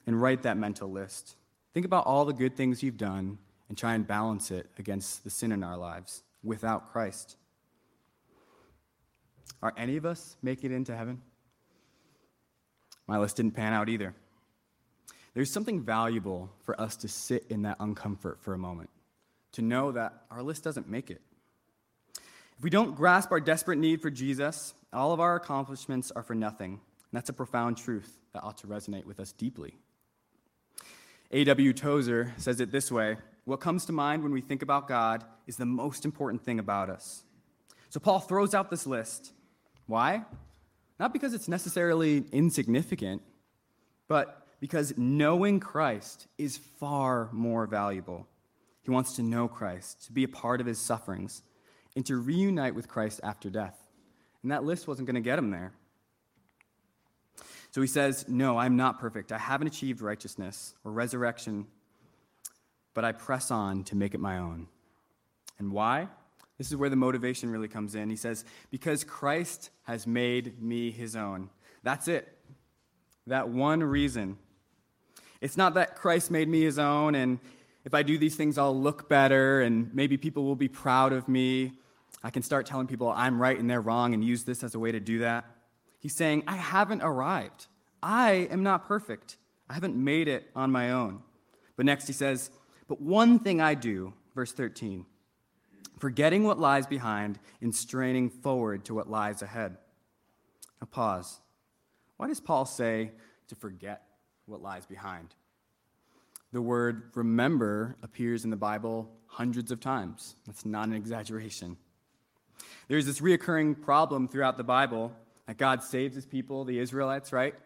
and 0.06 0.20
write 0.20 0.42
that 0.42 0.56
mental 0.56 0.90
list. 0.90 1.37
Think 1.75 1.87
about 1.87 2.06
all 2.06 2.25
the 2.25 2.32
good 2.32 2.56
things 2.56 2.82
you've 2.82 2.97
done 2.97 3.38
and 3.68 3.76
try 3.76 3.94
and 3.94 4.06
balance 4.06 4.50
it 4.50 4.68
against 4.78 5.25
the 5.25 5.30
sin 5.30 5.52
in 5.52 5.64
our 5.64 5.76
lives 5.76 6.23
without 6.42 6.92
Christ. 6.92 7.37
Are 9.62 9.75
any 9.76 9.97
of 9.97 10.06
us 10.06 10.37
making 10.42 10.73
it 10.73 10.76
into 10.76 10.97
heaven? 10.97 11.20
My 13.06 13.18
list 13.18 13.37
didn't 13.37 13.52
pan 13.52 13.73
out 13.73 13.88
either. 13.88 14.14
There's 15.35 15.52
something 15.52 15.82
valuable 15.82 16.50
for 16.62 16.80
us 16.80 16.97
to 16.97 17.09
sit 17.09 17.47
in 17.50 17.62
that 17.62 17.78
uncomfort 17.78 18.40
for 18.40 18.54
a 18.54 18.59
moment, 18.59 18.90
to 19.52 19.62
know 19.62 19.92
that 19.92 20.25
our 20.30 20.42
list 20.42 20.64
doesn't 20.64 20.88
make 20.88 21.11
it. 21.11 21.20
If 22.56 22.64
we 22.64 22.70
don't 22.70 22.97
grasp 22.97 23.30
our 23.32 23.40
desperate 23.40 23.78
need 23.78 24.02
for 24.02 24.11
Jesus, 24.11 24.75
all 24.92 25.12
of 25.12 25.20
our 25.20 25.37
accomplishments 25.37 26.11
are 26.11 26.23
for 26.23 26.35
nothing. 26.35 26.80
And 27.11 27.19
that's 27.19 27.29
a 27.29 27.33
profound 27.35 27.76
truth 27.76 28.19
that 28.33 28.43
ought 28.43 28.59
to 28.59 28.67
resonate 28.67 29.05
with 29.05 29.19
us 29.21 29.33
deeply. 29.33 29.75
A.W. 31.33 31.73
Tozer 31.73 32.33
says 32.37 32.61
it 32.61 32.73
this 32.73 32.90
way 32.90 33.17
What 33.45 33.61
comes 33.61 33.85
to 33.87 33.93
mind 33.93 34.23
when 34.23 34.33
we 34.33 34.40
think 34.40 34.62
about 34.62 34.88
God 34.88 35.25
is 35.47 35.57
the 35.57 35.67
most 35.67 36.05
important 36.05 36.45
thing 36.45 36.59
about 36.59 36.90
us. 36.90 37.25
So 37.88 38.00
Paul 38.00 38.21
throws 38.21 38.55
out 38.55 38.71
this 38.71 38.87
list. 38.87 39.33
Why? 39.87 40.25
Not 41.00 41.12
because 41.12 41.35
it's 41.35 41.49
necessarily 41.49 42.25
insignificant, 42.31 43.23
but 44.07 44.47
because 44.61 44.93
knowing 44.97 45.59
Christ 45.59 46.29
is 46.38 46.59
far 46.59 47.29
more 47.33 47.67
valuable. 47.67 48.29
He 48.83 48.90
wants 48.90 49.17
to 49.17 49.23
know 49.23 49.49
Christ, 49.49 50.07
to 50.07 50.12
be 50.12 50.25
a 50.25 50.29
part 50.29 50.61
of 50.61 50.67
his 50.67 50.79
sufferings, 50.79 51.43
and 51.97 52.07
to 52.07 52.17
reunite 52.17 52.75
with 52.75 52.87
Christ 52.87 53.21
after 53.23 53.50
death. 53.50 53.76
And 54.43 54.52
that 54.52 54.64
list 54.64 54.87
wasn't 54.87 55.07
going 55.07 55.17
to 55.17 55.21
get 55.21 55.38
him 55.38 55.50
there. 55.50 55.73
So 57.70 57.80
he 57.80 57.86
says, 57.86 58.26
No, 58.28 58.58
I'm 58.58 58.76
not 58.76 58.98
perfect. 58.98 59.32
I 59.32 59.38
haven't 59.38 59.68
achieved 59.68 60.00
righteousness 60.00 60.74
or 60.84 60.92
resurrection, 60.92 61.66
but 62.94 63.04
I 63.04 63.12
press 63.12 63.50
on 63.50 63.84
to 63.84 63.96
make 63.96 64.14
it 64.14 64.20
my 64.20 64.38
own. 64.38 64.66
And 65.58 65.72
why? 65.72 66.08
This 66.58 66.68
is 66.68 66.76
where 66.76 66.90
the 66.90 66.96
motivation 66.96 67.50
really 67.50 67.68
comes 67.68 67.94
in. 67.94 68.10
He 68.10 68.16
says, 68.16 68.44
Because 68.70 69.04
Christ 69.04 69.70
has 69.84 70.06
made 70.06 70.60
me 70.62 70.90
his 70.90 71.16
own. 71.16 71.50
That's 71.82 72.08
it. 72.08 72.36
That 73.26 73.48
one 73.48 73.82
reason. 73.82 74.36
It's 75.40 75.56
not 75.56 75.74
that 75.74 75.96
Christ 75.96 76.30
made 76.30 76.48
me 76.48 76.62
his 76.62 76.78
own, 76.78 77.14
and 77.14 77.38
if 77.84 77.94
I 77.94 78.02
do 78.02 78.18
these 78.18 78.36
things, 78.36 78.58
I'll 78.58 78.78
look 78.78 79.08
better, 79.08 79.62
and 79.62 79.94
maybe 79.94 80.18
people 80.18 80.44
will 80.44 80.56
be 80.56 80.68
proud 80.68 81.14
of 81.14 81.28
me. 81.28 81.72
I 82.22 82.28
can 82.28 82.42
start 82.42 82.66
telling 82.66 82.86
people 82.86 83.08
I'm 83.08 83.40
right 83.40 83.58
and 83.58 83.70
they're 83.70 83.80
wrong 83.80 84.12
and 84.12 84.22
use 84.22 84.44
this 84.44 84.62
as 84.62 84.74
a 84.74 84.78
way 84.78 84.92
to 84.92 85.00
do 85.00 85.20
that. 85.20 85.46
He's 86.00 86.16
saying, 86.16 86.45
I 86.47 86.57
haven't 86.57 87.02
arrived. 87.02 87.66
I 88.02 88.49
am 88.50 88.62
not 88.62 88.88
perfect. 88.88 89.37
I 89.69 89.75
haven't 89.75 89.95
made 89.95 90.26
it 90.26 90.50
on 90.57 90.73
my 90.73 90.90
own. 90.90 91.23
But 91.76 91.87
next 91.87 92.07
he 92.07 92.12
says, 92.12 92.50
But 92.88 93.00
one 93.00 93.38
thing 93.38 93.61
I 93.61 93.75
do, 93.75 94.14
verse 94.35 94.52
13, 94.52 95.07
forgetting 95.99 96.42
what 96.45 96.59
lies 96.59 96.87
behind 96.87 97.38
and 97.61 97.75
straining 97.75 98.30
forward 98.30 98.85
to 98.87 98.95
what 98.95 99.11
lies 99.11 99.42
ahead. 99.42 99.76
Now 100.80 100.88
pause. 100.90 101.40
Why 102.16 102.28
does 102.28 102.40
Paul 102.40 102.64
say 102.64 103.12
to 103.49 103.54
forget 103.54 104.02
what 104.47 104.62
lies 104.62 104.87
behind? 104.87 105.35
The 106.52 106.62
word 106.62 107.11
remember 107.14 107.97
appears 108.02 108.45
in 108.45 108.50
the 108.50 108.57
Bible 108.57 109.11
hundreds 109.26 109.71
of 109.71 109.78
times. 109.78 110.35
That's 110.47 110.66
not 110.66 110.88
an 110.88 110.95
exaggeration. 110.95 111.76
There's 112.88 113.07
this 113.07 113.21
reoccurring 113.21 113.80
problem 113.83 114.26
throughout 114.26 114.57
the 114.57 114.64
Bible 114.64 115.12
that 115.50 115.59
God 115.59 115.83
saves 115.83 116.14
his 116.14 116.26
people, 116.26 116.64
the 116.64 116.78
Israelites, 116.78 117.33
right? 117.33 117.57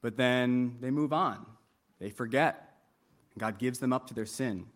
But 0.00 0.16
then 0.16 0.78
they 0.80 0.90
move 0.90 1.12
on. 1.12 1.46
They 2.00 2.10
forget. 2.10 2.74
God 3.38 3.60
gives 3.60 3.78
them 3.78 3.92
up 3.92 4.08
to 4.08 4.14
their 4.14 4.26
sin. 4.26 4.66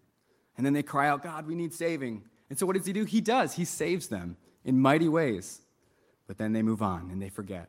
And 0.57 0.65
then 0.65 0.73
they 0.73 0.85
cry 0.85 1.09
out, 1.09 1.25
God, 1.25 1.49
we 1.49 1.57
need 1.57 1.75
saving. 1.75 2.23
And 2.49 2.57
so 2.57 2.65
what 2.65 2.76
does 2.76 2.87
he 2.87 2.93
do? 2.93 3.05
He 3.05 3.21
does. 3.21 3.55
He 3.55 3.65
saves 3.65 4.07
them 4.07 4.37
in 4.65 4.79
mighty 4.79 5.09
ways. 5.09 5.61
But 6.29 6.38
then 6.38 6.53
they 6.53 6.62
move 6.62 6.83
on 6.83 7.11
and 7.11 7.21
they 7.21 7.31
forget. 7.31 7.69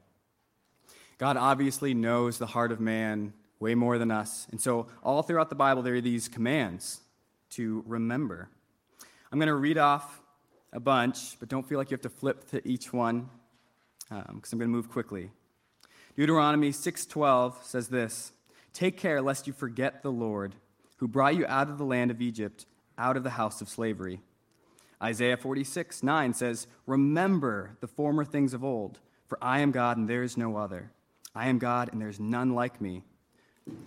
God 1.17 1.38
obviously 1.38 1.96
knows 1.96 2.38
the 2.38 2.46
heart 2.46 2.72
of 2.72 2.79
man 2.79 3.34
way 3.60 3.74
more 3.74 3.98
than 3.98 4.12
us. 4.12 4.46
And 4.51 4.62
so 4.62 4.86
all 5.01 5.24
throughout 5.24 5.50
the 5.50 5.55
Bible, 5.55 5.81
there 5.81 5.96
are 5.96 6.01
these 6.01 6.27
commands 6.27 7.01
to 7.50 7.84
remember. 7.88 8.48
I'm 9.31 9.39
going 9.39 9.48
to 9.48 9.55
read 9.55 9.79
off 9.79 10.22
a 10.72 10.79
bunch, 10.79 11.39
but 11.39 11.50
don't 11.50 11.67
feel 11.67 11.79
like 11.79 11.89
you 11.89 11.96
have 11.96 12.01
to 12.01 12.10
flip 12.10 12.48
to 12.51 12.62
each 12.63 12.93
one 12.93 13.31
because 14.09 14.29
um, 14.29 14.41
I'm 14.51 14.59
going 14.59 14.71
to 14.71 14.75
move 14.75 14.89
quickly. 14.89 15.31
Deuteronomy 16.15 16.71
6:12 16.71 17.63
says 17.63 17.89
this: 17.89 18.31
"Take 18.73 18.97
care 18.97 19.21
lest 19.21 19.47
you 19.47 19.53
forget 19.53 20.01
the 20.01 20.11
Lord, 20.11 20.55
who 20.97 21.07
brought 21.07 21.35
you 21.35 21.45
out 21.47 21.69
of 21.69 21.77
the 21.77 21.85
land 21.85 22.11
of 22.11 22.21
Egypt, 22.21 22.65
out 22.97 23.17
of 23.17 23.23
the 23.23 23.31
house 23.31 23.61
of 23.61 23.69
slavery." 23.69 24.21
Isaiah 25.01 25.37
46, 25.37 26.01
9 26.01 26.33
says, 26.33 26.67
Remember 26.85 27.77
the 27.81 27.87
former 27.87 28.25
things 28.25 28.53
of 28.53 28.63
old, 28.63 28.99
for 29.27 29.37
I 29.41 29.59
am 29.59 29.71
God 29.71 29.97
and 29.97 30.09
there 30.09 30.23
is 30.23 30.37
no 30.37 30.57
other. 30.57 30.91
I 31.35 31.49
am 31.49 31.59
God 31.59 31.89
and 31.91 32.01
there 32.01 32.09
is 32.09 32.19
none 32.19 32.55
like 32.55 32.81
me. 32.81 33.03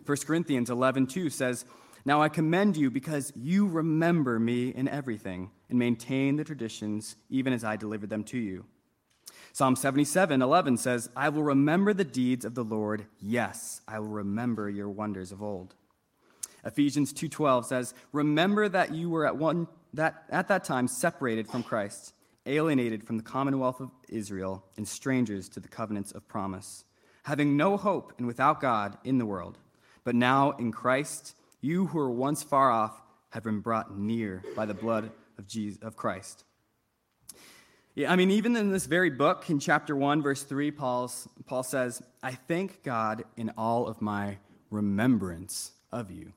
1 0.07 0.19
Corinthians 0.19 0.71
11, 0.71 1.09
2 1.09 1.31
says, 1.31 1.65
Now 2.05 2.23
I 2.23 2.29
commend 2.29 2.77
you 2.77 2.91
because 2.91 3.33
you 3.35 3.67
remember 3.67 4.39
me 4.39 4.69
in 4.69 4.87
everything 4.87 5.51
and 5.69 5.79
maintain 5.79 6.37
the 6.37 6.45
traditions 6.45 7.17
even 7.29 7.53
as 7.53 7.65
I 7.65 7.77
delivered 7.77 8.11
them 8.11 8.23
to 8.25 8.39
you. 8.39 8.65
Psalm 9.53 9.77
77, 9.77 10.43
11 10.43 10.77
says, 10.77 11.11
I 11.17 11.29
will 11.29 11.43
remember 11.43 11.93
the 11.93 12.05
deeds 12.05 12.45
of 12.45 12.55
the 12.55 12.65
Lord. 12.65 13.07
Yes, 13.21 13.81
I 13.89 13.99
will 13.99 14.09
remember 14.09 14.71
your 14.71 14.89
wonders 14.89 15.33
of 15.33 15.43
old. 15.43 15.75
Ephesians 16.65 17.13
2:12 17.13 17.65
says, 17.65 17.95
"Remember 18.13 18.69
that 18.69 18.93
you 18.93 19.11
were 19.11 19.27
at 19.27 19.37
one 19.37 19.67
that 19.93 20.25
at 20.29 20.49
that 20.49 20.65
time 20.65 20.87
separated 20.87 21.49
from 21.49 21.63
Christ, 21.63 22.15
alienated 22.47 23.05
from 23.05 23.17
the 23.17 23.23
commonwealth 23.23 23.81
of 23.81 23.91
Israel, 24.09 24.65
and 24.77 24.87
strangers 24.87 25.49
to 25.51 25.61
the 25.61 25.69
covenants 25.69 26.13
of 26.13 26.29
promise, 26.29 26.85
having 27.25 27.57
no 27.57 27.77
hope 27.77 28.13
and 28.19 28.27
without 28.27 28.61
God 28.61 28.99
in 29.05 29.19
the 29.19 29.27
world. 29.27 29.59
But 30.05 30.15
now 30.15 30.53
in 30.53 30.71
Christ, 30.71 31.35
you 31.61 31.87
who 31.87 31.99
were 31.99 32.11
once 32.11 32.43
far 32.43 32.71
off 32.71 33.03
have 33.31 33.43
been 33.43 33.61
brought 33.61 33.97
near 33.97 34.43
by 34.55 34.67
the 34.67 34.75
blood 34.75 35.13
of, 35.39 35.47
Jesus, 35.47 35.83
of 35.83 35.97
Christ. 35.97 36.45
Yeah, 37.97 38.13
I 38.13 38.17
mean, 38.17 38.31
even 38.31 38.55
in 38.55 38.71
this 38.71 38.87
very 38.87 39.11
book, 39.11 39.51
in 39.51 39.59
chapter 39.59 39.97
1, 39.97 40.23
verse 40.23 40.45
3, 40.45 40.71
Paul's, 40.71 41.29
Paul 41.47 41.65
says, 41.65 42.01
I 42.23 42.33
thank 42.33 42.85
God 42.85 43.25
in 43.37 43.53
all 43.59 43.89
of 43.89 44.01
my 44.01 44.39
remembrance 44.71 45.73
of 45.91 46.11
you. 46.11 46.33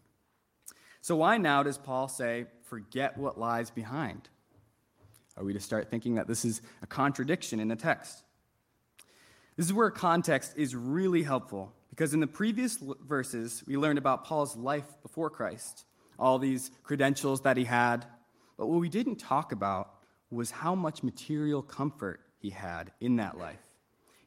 So, 1.01 1.15
why 1.17 1.37
now 1.37 1.61
does 1.61 1.77
Paul 1.77 2.07
say, 2.07 2.45
forget 2.63 3.17
what 3.17 3.39
lies 3.39 3.69
behind? 3.69 4.29
Are 5.37 5.43
we 5.43 5.53
to 5.53 5.59
start 5.59 5.91
thinking 5.91 6.15
that 6.15 6.27
this 6.27 6.43
is 6.43 6.61
a 6.81 6.87
contradiction 6.87 7.59
in 7.59 7.67
the 7.67 7.75
text? 7.75 8.23
This 9.55 9.67
is 9.67 9.73
where 9.73 9.91
context 9.91 10.53
is 10.55 10.75
really 10.75 11.21
helpful 11.21 11.71
because 11.91 12.15
in 12.15 12.19
the 12.19 12.27
previous 12.27 12.77
verses, 12.77 13.63
we 13.67 13.77
learned 13.77 13.99
about 13.99 14.25
Paul's 14.25 14.55
life 14.55 14.87
before 15.03 15.29
Christ, 15.29 15.85
all 16.17 16.39
these 16.39 16.71
credentials 16.81 17.41
that 17.41 17.57
he 17.57 17.65
had. 17.65 18.07
But 18.57 18.67
what 18.67 18.79
we 18.79 18.89
didn't 18.89 19.17
talk 19.17 19.51
about 19.51 19.92
was 20.33 20.51
how 20.51 20.75
much 20.75 21.03
material 21.03 21.61
comfort 21.61 22.21
he 22.39 22.49
had 22.49 22.91
in 22.99 23.17
that 23.17 23.37
life. 23.37 23.59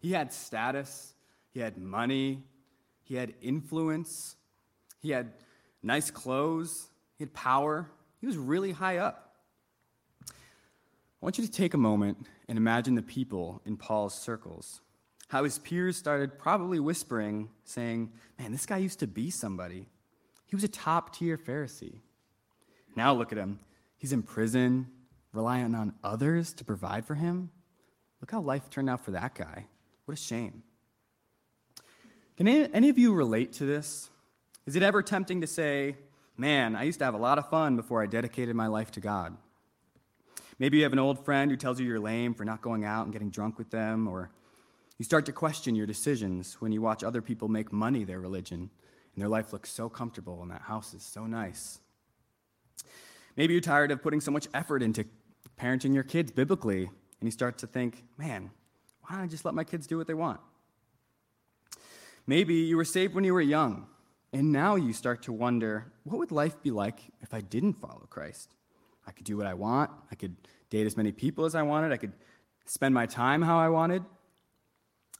He 0.00 0.12
had 0.12 0.32
status, 0.32 1.14
he 1.52 1.60
had 1.60 1.78
money, 1.78 2.42
he 3.02 3.14
had 3.14 3.34
influence, 3.42 4.36
he 5.00 5.10
had 5.10 5.32
nice 5.82 6.10
clothes, 6.10 6.88
he 7.16 7.24
had 7.24 7.32
power. 7.32 7.90
He 8.20 8.26
was 8.26 8.36
really 8.36 8.72
high 8.72 8.98
up. 8.98 9.36
I 10.30 10.34
want 11.20 11.38
you 11.38 11.44
to 11.44 11.50
take 11.50 11.74
a 11.74 11.78
moment 11.78 12.26
and 12.48 12.58
imagine 12.58 12.94
the 12.94 13.02
people 13.02 13.60
in 13.64 13.76
Paul's 13.76 14.14
circles 14.14 14.80
how 15.28 15.44
his 15.44 15.58
peers 15.58 15.96
started 15.96 16.38
probably 16.38 16.78
whispering, 16.78 17.48
saying, 17.64 18.12
Man, 18.38 18.52
this 18.52 18.66
guy 18.66 18.78
used 18.78 19.00
to 19.00 19.06
be 19.06 19.30
somebody. 19.30 19.88
He 20.46 20.54
was 20.54 20.64
a 20.64 20.68
top 20.68 21.14
tier 21.14 21.36
Pharisee. 21.36 22.00
Now 22.94 23.12
look 23.12 23.32
at 23.32 23.38
him. 23.38 23.58
He's 23.98 24.12
in 24.12 24.22
prison, 24.22 24.86
relying 25.36 25.74
on 25.74 25.94
others 26.02 26.52
to 26.54 26.64
provide 26.64 27.04
for 27.04 27.14
him. 27.14 27.50
Look 28.20 28.30
how 28.30 28.40
life 28.40 28.70
turned 28.70 28.90
out 28.90 29.04
for 29.04 29.12
that 29.12 29.34
guy. 29.34 29.66
What 30.06 30.18
a 30.18 30.20
shame. 30.20 30.62
Can 32.36 32.48
any 32.48 32.88
of 32.88 32.98
you 32.98 33.14
relate 33.14 33.52
to 33.54 33.66
this? 33.66 34.10
Is 34.66 34.76
it 34.76 34.82
ever 34.82 35.02
tempting 35.02 35.40
to 35.42 35.46
say, 35.46 35.96
Man, 36.38 36.76
I 36.76 36.82
used 36.82 36.98
to 36.98 37.04
have 37.06 37.14
a 37.14 37.18
lot 37.18 37.38
of 37.38 37.48
fun 37.48 37.76
before 37.76 38.02
I 38.02 38.06
dedicated 38.06 38.54
my 38.54 38.66
life 38.66 38.90
to 38.92 39.00
God? 39.00 39.36
Maybe 40.58 40.78
you 40.78 40.82
have 40.82 40.92
an 40.92 40.98
old 40.98 41.24
friend 41.24 41.50
who 41.50 41.56
tells 41.56 41.80
you 41.80 41.86
you're 41.86 42.00
lame 42.00 42.34
for 42.34 42.44
not 42.44 42.60
going 42.60 42.84
out 42.84 43.04
and 43.04 43.12
getting 43.12 43.30
drunk 43.30 43.56
with 43.56 43.70
them, 43.70 44.06
or 44.06 44.30
you 44.98 45.04
start 45.04 45.24
to 45.26 45.32
question 45.32 45.74
your 45.74 45.86
decisions 45.86 46.60
when 46.60 46.72
you 46.72 46.82
watch 46.82 47.02
other 47.02 47.22
people 47.22 47.48
make 47.48 47.72
money 47.72 48.04
their 48.04 48.20
religion 48.20 48.70
and 49.14 49.22
their 49.22 49.28
life 49.28 49.52
looks 49.54 49.70
so 49.70 49.88
comfortable 49.88 50.42
and 50.42 50.50
that 50.50 50.62
house 50.62 50.92
is 50.92 51.02
so 51.02 51.26
nice. 51.26 51.80
Maybe 53.36 53.54
you're 53.54 53.62
tired 53.62 53.90
of 53.90 54.02
putting 54.02 54.20
so 54.20 54.30
much 54.30 54.46
effort 54.52 54.82
into 54.82 55.06
parenting 55.60 55.94
your 55.94 56.02
kids 56.02 56.30
biblically 56.30 56.84
and 56.84 57.22
you 57.22 57.30
start 57.30 57.58
to 57.58 57.66
think, 57.66 58.04
man, 58.18 58.50
why 59.02 59.16
don't 59.16 59.24
I 59.24 59.26
just 59.26 59.44
let 59.44 59.54
my 59.54 59.64
kids 59.64 59.86
do 59.86 59.96
what 59.96 60.06
they 60.06 60.14
want? 60.14 60.40
Maybe 62.26 62.54
you 62.54 62.76
were 62.76 62.84
saved 62.84 63.14
when 63.14 63.24
you 63.24 63.34
were 63.34 63.40
young 63.40 63.86
and 64.32 64.52
now 64.52 64.74
you 64.74 64.92
start 64.92 65.22
to 65.22 65.32
wonder, 65.32 65.92
what 66.04 66.18
would 66.18 66.32
life 66.32 66.60
be 66.62 66.70
like 66.70 67.00
if 67.20 67.32
I 67.32 67.40
didn't 67.40 67.74
follow 67.74 68.06
Christ? 68.10 68.54
I 69.06 69.12
could 69.12 69.24
do 69.24 69.36
what 69.36 69.46
I 69.46 69.54
want, 69.54 69.90
I 70.10 70.14
could 70.16 70.34
date 70.68 70.86
as 70.86 70.96
many 70.96 71.12
people 71.12 71.44
as 71.44 71.54
I 71.54 71.62
wanted, 71.62 71.92
I 71.92 71.96
could 71.96 72.12
spend 72.64 72.92
my 72.94 73.06
time 73.06 73.42
how 73.42 73.58
I 73.58 73.68
wanted. 73.68 74.02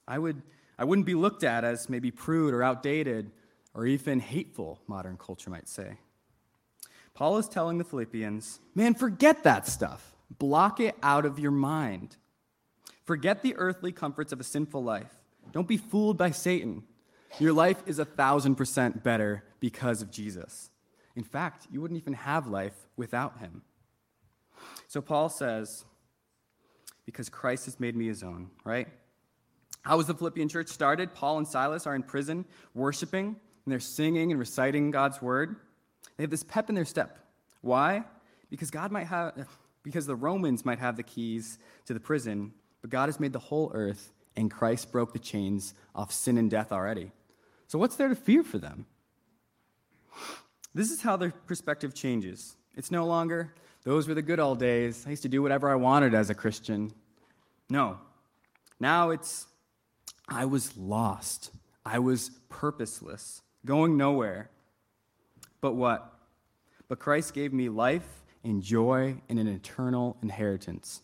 I, 0.08 0.18
would, 0.18 0.42
I 0.78 0.84
wouldn't 0.84 1.06
be 1.06 1.14
looked 1.14 1.44
at 1.44 1.64
as 1.64 1.88
maybe 1.88 2.10
prude 2.10 2.52
or 2.52 2.62
outdated 2.62 3.30
or 3.74 3.86
even 3.86 4.20
hateful, 4.20 4.80
modern 4.86 5.16
culture 5.16 5.50
might 5.50 5.68
say. 5.68 5.98
Paul 7.14 7.38
is 7.38 7.48
telling 7.48 7.78
the 7.78 7.84
Philippians, 7.84 8.60
man, 8.74 8.94
forget 8.94 9.44
that 9.44 9.66
stuff. 9.66 10.15
Block 10.30 10.80
it 10.80 10.96
out 11.02 11.24
of 11.24 11.38
your 11.38 11.50
mind. 11.50 12.16
Forget 13.04 13.42
the 13.42 13.54
earthly 13.56 13.92
comforts 13.92 14.32
of 14.32 14.40
a 14.40 14.44
sinful 14.44 14.82
life. 14.82 15.14
Don't 15.52 15.68
be 15.68 15.76
fooled 15.76 16.18
by 16.18 16.32
Satan. 16.32 16.82
Your 17.38 17.52
life 17.52 17.82
is 17.86 17.98
a 17.98 18.04
thousand 18.04 18.56
percent 18.56 19.04
better 19.04 19.44
because 19.60 20.02
of 20.02 20.10
Jesus. 20.10 20.70
In 21.14 21.22
fact, 21.22 21.66
you 21.70 21.80
wouldn't 21.80 22.00
even 22.00 22.14
have 22.14 22.46
life 22.46 22.74
without 22.96 23.38
him. 23.38 23.62
So 24.88 25.00
Paul 25.00 25.28
says, 25.28 25.84
because 27.04 27.28
Christ 27.28 27.66
has 27.66 27.78
made 27.78 27.94
me 27.94 28.08
his 28.08 28.22
own, 28.22 28.50
right? 28.64 28.88
How 29.82 29.96
was 29.96 30.08
the 30.08 30.14
Philippian 30.14 30.48
church 30.48 30.68
started? 30.68 31.14
Paul 31.14 31.38
and 31.38 31.46
Silas 31.46 31.86
are 31.86 31.94
in 31.94 32.02
prison 32.02 32.44
worshiping, 32.74 33.26
and 33.26 33.72
they're 33.72 33.78
singing 33.78 34.32
and 34.32 34.40
reciting 34.40 34.90
God's 34.90 35.22
word. 35.22 35.56
They 36.16 36.24
have 36.24 36.30
this 36.30 36.42
pep 36.42 36.68
in 36.68 36.74
their 36.74 36.84
step. 36.84 37.18
Why? 37.60 38.04
Because 38.50 38.70
God 38.70 38.90
might 38.90 39.06
have 39.06 39.34
because 39.86 40.04
the 40.04 40.16
Romans 40.16 40.64
might 40.64 40.80
have 40.80 40.96
the 40.96 41.02
keys 41.04 41.60
to 41.84 41.94
the 41.94 42.00
prison, 42.00 42.52
but 42.82 42.90
God 42.90 43.06
has 43.06 43.20
made 43.20 43.32
the 43.32 43.38
whole 43.38 43.70
earth 43.72 44.12
and 44.34 44.50
Christ 44.50 44.90
broke 44.90 45.12
the 45.12 45.20
chains 45.20 45.74
off 45.94 46.10
sin 46.10 46.38
and 46.38 46.50
death 46.50 46.72
already. 46.72 47.12
So 47.68 47.78
what's 47.78 47.94
there 47.94 48.08
to 48.08 48.16
fear 48.16 48.42
for 48.42 48.58
them? 48.58 48.86
This 50.74 50.90
is 50.90 51.02
how 51.02 51.16
their 51.16 51.30
perspective 51.30 51.94
changes. 51.94 52.56
It's 52.74 52.90
no 52.90 53.06
longer, 53.06 53.54
those 53.84 54.08
were 54.08 54.14
the 54.14 54.22
good 54.22 54.40
old 54.40 54.58
days. 54.58 55.04
I 55.06 55.10
used 55.10 55.22
to 55.22 55.28
do 55.28 55.40
whatever 55.40 55.70
I 55.70 55.76
wanted 55.76 56.14
as 56.14 56.30
a 56.30 56.34
Christian. 56.34 56.92
No. 57.70 57.98
Now 58.80 59.10
it's, 59.10 59.46
I 60.28 60.46
was 60.46 60.76
lost. 60.76 61.52
I 61.84 62.00
was 62.00 62.32
purposeless, 62.48 63.40
going 63.64 63.96
nowhere. 63.96 64.50
But 65.60 65.74
what? 65.74 66.12
But 66.88 66.98
Christ 66.98 67.34
gave 67.34 67.52
me 67.52 67.68
life 67.68 68.24
and 68.46 68.62
joy 68.62 69.20
and 69.28 69.38
an 69.38 69.46
eternal 69.46 70.16
inheritance. 70.22 71.02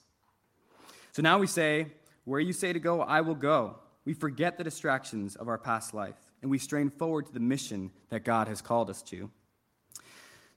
So 1.13 1.21
now 1.21 1.39
we 1.39 1.47
say, 1.47 1.89
Where 2.25 2.41
you 2.41 2.53
say 2.53 2.73
to 2.73 2.81
go, 2.81 3.03
I 3.03 3.21
will 3.21 3.35
go. 3.35 3.77
We 4.05 4.15
forget 4.15 4.57
the 4.57 4.65
distractions 4.65 5.37
of 5.37 5.49
our 5.49 5.59
past 5.59 5.93
life, 5.93 6.17
and 6.41 6.51
we 6.51 6.59
strain 6.59 6.89
forward 6.91 7.27
to 7.27 7.33
the 7.33 7.41
mission 7.41 7.91
that 8.09 8.25
God 8.25 8.49
has 8.49 8.63
called 8.63 8.89
us 8.89 9.03
to. 9.05 9.31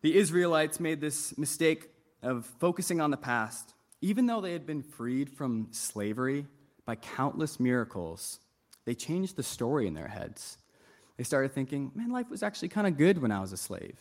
The 0.02 0.16
Israelites 0.16 0.80
made 0.80 1.02
this 1.02 1.38
mistake 1.38 1.90
of 2.24 2.46
focusing 2.60 3.02
on 3.02 3.12
the 3.12 3.18
past, 3.18 3.74
even 4.02 4.26
though 4.26 4.42
they 4.42 4.54
had 4.54 4.66
been 4.66 4.82
freed 4.82 5.30
from 5.30 5.68
slavery 5.72 6.46
by 6.86 6.96
countless 6.96 7.60
miracles 7.60 8.40
they 8.86 8.94
changed 8.94 9.36
the 9.36 9.44
story 9.44 9.88
in 9.88 9.94
their 9.94 10.08
heads. 10.08 10.58
They 11.18 11.24
started 11.24 11.54
thinking, 11.54 11.92
man, 11.96 12.12
life 12.12 12.30
was 12.30 12.44
actually 12.44 12.70
kind 12.70 12.88
of 12.88 12.98
good 12.98 13.22
when 13.22 13.32
I 13.32 13.40
was 13.40 13.52
a 13.52 13.58
slave. 13.58 13.98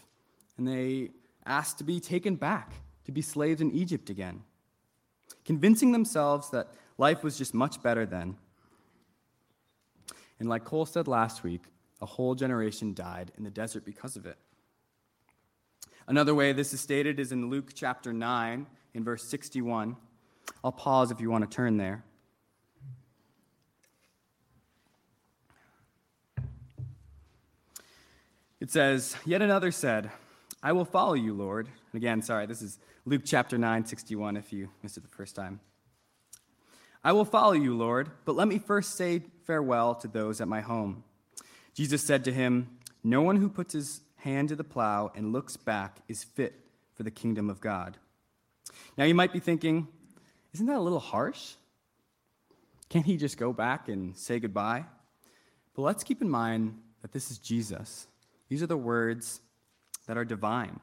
And 0.59 0.69
they 0.69 1.11
asked 1.47 1.79
to 1.79 1.85
be 1.85 2.01
taken 2.01 2.37
back, 2.37 2.73
to 3.05 3.13
be 3.13 3.23
slaves 3.23 3.61
in 3.61 3.71
Egypt 3.73 4.11
again, 4.11 4.43
convincing 5.45 5.93
themselves 5.93 6.51
that 6.51 6.69
life 6.99 7.23
was 7.23 7.37
just 7.37 7.55
much 7.55 7.83
better 7.83 8.07
then. 8.07 8.37
And 10.41 10.49
like 10.49 10.65
Cole 10.65 10.87
said 10.87 11.09
last 11.09 11.43
week, 11.43 11.63
a 12.01 12.07
whole 12.07 12.35
generation 12.35 12.95
died 12.95 13.33
in 13.37 13.45
the 13.45 13.51
desert 13.51 13.85
because 13.85 14.17
of 14.17 14.27
it. 14.27 14.37
Another 16.07 16.35
way 16.35 16.53
this 16.53 16.75
is 16.75 16.81
stated 16.81 17.19
is 17.19 17.33
in 17.33 17.49
Luke 17.49 17.71
chapter 17.75 18.13
9, 18.13 18.67
in 18.95 19.05
verse 19.05 19.25
61. 19.25 19.97
I'll 20.63 20.73
pause 20.73 21.11
if 21.11 21.21
you 21.21 21.31
want 21.31 21.49
to 21.49 21.55
turn 21.55 21.77
there. 21.77 22.05
It 28.61 28.71
says, 28.71 29.17
Yet 29.27 29.43
another 29.43 29.71
said, 29.71 30.11
I 30.65 30.73
will 30.73 30.87
follow 30.87 31.13
you, 31.13 31.35
Lord. 31.35 31.67
And 31.67 32.03
again, 32.03 32.23
sorry, 32.23 32.47
this 32.47 32.63
is 32.63 32.79
Luke 33.05 33.21
chapter 33.23 33.59
9, 33.59 33.85
61, 33.85 34.39
if 34.39 34.51
you 34.51 34.71
missed 34.83 34.97
it 34.97 35.03
the 35.03 35.15
first 35.15 35.37
time. 35.37 35.61
I 37.05 37.13
will 37.13 37.27
follow 37.27 37.53
you, 37.53 37.77
Lord, 37.77 38.11
but 38.25 38.35
let 38.35 38.49
me 38.49 38.59
first 38.59 38.97
say 38.97 39.21
farewell 39.45 39.95
to 39.97 40.09
those 40.09 40.41
at 40.41 40.49
my 40.49 40.63
home. 40.63 41.05
Jesus 41.75 42.03
said 42.03 42.25
to 42.25 42.33
him, 42.33 42.79
No 43.05 43.21
one 43.21 43.37
who 43.37 43.51
puts 43.51 43.75
his 43.75 44.01
hand 44.17 44.49
to 44.49 44.57
the 44.57 44.65
plow 44.65 45.13
and 45.15 45.35
looks 45.35 45.59
back 45.59 45.99
is 46.09 46.25
fit 46.25 46.55
for 46.95 47.03
the 47.03 47.11
kingdom 47.11 47.51
of 47.51 47.61
God. 47.61 47.99
Now 48.97 49.05
you 49.05 49.15
might 49.15 49.35
be 49.35 49.41
thinking, 49.41 49.87
Isn't 50.55 50.65
that 50.65 50.79
a 50.79 50.81
little 50.81 50.99
harsh? 50.99 51.57
Can't 52.89 53.05
he 53.05 53.19
just 53.19 53.37
go 53.37 53.53
back 53.53 53.91
and 53.91 54.17
say 54.17 54.41
goodbye? 54.41 54.87
But 55.75 55.83
let's 55.83 56.05
keep 56.05 56.23
in 56.23 56.31
mind 56.31 56.81
that 57.03 57.13
this 57.13 57.31
is 57.31 57.37
Jesus. 57.37 58.07
These 58.49 58.63
are 58.63 58.67
the 58.67 58.79
words 58.79 59.41
that 60.07 60.17
are 60.17 60.25
divine. 60.25 60.81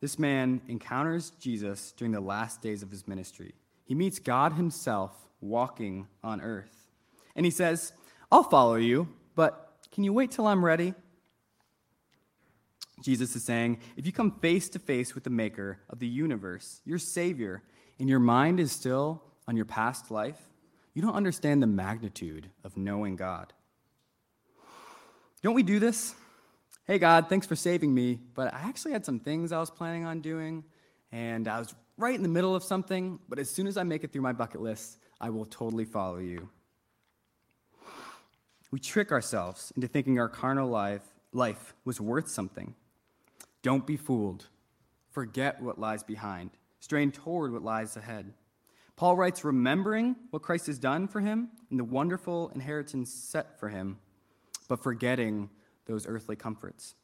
This 0.00 0.18
man 0.18 0.60
encounters 0.68 1.32
Jesus 1.40 1.92
during 1.92 2.12
the 2.12 2.20
last 2.20 2.62
days 2.62 2.82
of 2.82 2.90
his 2.90 3.08
ministry. 3.08 3.54
He 3.84 3.94
meets 3.94 4.18
God 4.18 4.52
himself 4.52 5.12
walking 5.40 6.06
on 6.22 6.40
earth. 6.40 6.90
And 7.34 7.44
he 7.44 7.50
says, 7.50 7.92
I'll 8.30 8.44
follow 8.44 8.76
you, 8.76 9.08
but 9.34 9.72
can 9.90 10.04
you 10.04 10.12
wait 10.12 10.30
till 10.30 10.46
I'm 10.46 10.64
ready? 10.64 10.94
Jesus 13.02 13.34
is 13.36 13.44
saying, 13.44 13.78
if 13.96 14.06
you 14.06 14.12
come 14.12 14.32
face 14.40 14.68
to 14.70 14.78
face 14.78 15.14
with 15.14 15.24
the 15.24 15.30
maker 15.30 15.78
of 15.88 15.98
the 15.98 16.06
universe, 16.06 16.80
your 16.84 16.98
Savior, 16.98 17.62
and 17.98 18.08
your 18.08 18.18
mind 18.18 18.60
is 18.60 18.72
still 18.72 19.22
on 19.46 19.56
your 19.56 19.64
past 19.64 20.10
life, 20.10 20.40
you 20.94 21.02
don't 21.02 21.14
understand 21.14 21.62
the 21.62 21.66
magnitude 21.66 22.50
of 22.64 22.76
knowing 22.76 23.16
God. 23.16 23.52
Don't 25.40 25.54
we 25.54 25.62
do 25.62 25.78
this? 25.78 26.14
Hey, 26.84 26.98
God, 26.98 27.28
thanks 27.28 27.46
for 27.46 27.54
saving 27.54 27.94
me, 27.94 28.18
but 28.34 28.52
I 28.52 28.60
actually 28.60 28.92
had 28.92 29.04
some 29.04 29.20
things 29.20 29.52
I 29.52 29.60
was 29.60 29.70
planning 29.70 30.04
on 30.04 30.20
doing, 30.20 30.64
and 31.12 31.46
I 31.46 31.60
was 31.60 31.74
right 31.96 32.14
in 32.14 32.22
the 32.22 32.28
middle 32.28 32.56
of 32.56 32.64
something, 32.64 33.20
but 33.28 33.38
as 33.38 33.48
soon 33.48 33.68
as 33.68 33.76
I 33.76 33.84
make 33.84 34.02
it 34.02 34.12
through 34.12 34.22
my 34.22 34.32
bucket 34.32 34.60
list, 34.60 34.98
I 35.20 35.30
will 35.30 35.44
totally 35.44 35.84
follow 35.84 36.18
you. 36.18 36.48
We 38.72 38.80
trick 38.80 39.12
ourselves 39.12 39.72
into 39.76 39.86
thinking 39.86 40.18
our 40.18 40.28
carnal 40.28 40.68
life, 40.68 41.04
life 41.32 41.72
was 41.84 42.00
worth 42.00 42.28
something. 42.28 42.74
Don't 43.62 43.86
be 43.86 43.96
fooled. 43.96 44.46
Forget 45.10 45.62
what 45.62 45.78
lies 45.78 46.02
behind. 46.02 46.50
Strain 46.80 47.12
toward 47.12 47.52
what 47.52 47.62
lies 47.62 47.96
ahead. 47.96 48.32
Paul 48.96 49.16
writes, 49.16 49.44
remembering 49.44 50.16
what 50.30 50.42
Christ 50.42 50.66
has 50.66 50.78
done 50.80 51.06
for 51.06 51.20
him 51.20 51.50
and 51.70 51.78
the 51.78 51.84
wonderful 51.84 52.50
inheritance 52.54 53.12
set 53.12 53.60
for 53.60 53.68
him, 53.68 53.98
but 54.68 54.82
forgetting 54.82 55.50
those 55.86 56.06
earthly 56.06 56.36
comforts. 56.36 56.94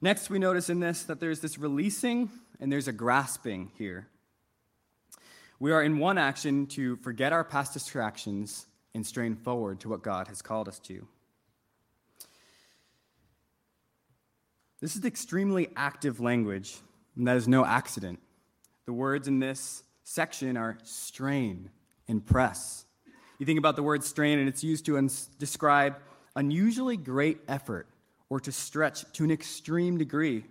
Next, 0.00 0.30
we 0.30 0.38
notice 0.38 0.68
in 0.68 0.80
this 0.80 1.04
that 1.04 1.20
there's 1.20 1.40
this 1.40 1.58
releasing 1.58 2.30
and 2.60 2.70
there's 2.70 2.88
a 2.88 2.92
grasping 2.92 3.70
here. 3.78 4.08
We 5.60 5.72
are 5.72 5.82
in 5.82 5.98
one 5.98 6.18
action 6.18 6.66
to 6.68 6.96
forget 6.96 7.32
our 7.32 7.42
past 7.42 7.72
distractions 7.72 8.66
and 8.94 9.04
strain 9.04 9.34
forward 9.34 9.80
to 9.80 9.88
what 9.88 10.02
God 10.02 10.28
has 10.28 10.40
called 10.40 10.68
us 10.68 10.78
to. 10.80 11.06
This 14.80 14.94
is 14.94 15.04
extremely 15.04 15.68
active 15.74 16.20
language, 16.20 16.76
and 17.16 17.26
that 17.26 17.36
is 17.36 17.48
no 17.48 17.64
accident. 17.64 18.20
The 18.86 18.92
words 18.92 19.26
in 19.26 19.40
this 19.40 19.82
section 20.04 20.56
are 20.56 20.78
strain 20.84 21.70
and 22.06 22.24
press. 22.24 22.84
You 23.40 23.46
think 23.46 23.58
about 23.58 23.74
the 23.74 23.82
word 23.82 24.04
strain, 24.04 24.38
and 24.38 24.48
it's 24.48 24.62
used 24.62 24.86
to 24.86 25.08
describe 25.38 25.96
unusually 26.38 26.96
great 26.96 27.40
effort 27.48 27.88
or 28.30 28.38
to 28.38 28.52
stretch 28.52 29.04
to 29.12 29.24
an 29.24 29.30
extreme 29.30 29.98
degree. 29.98 30.44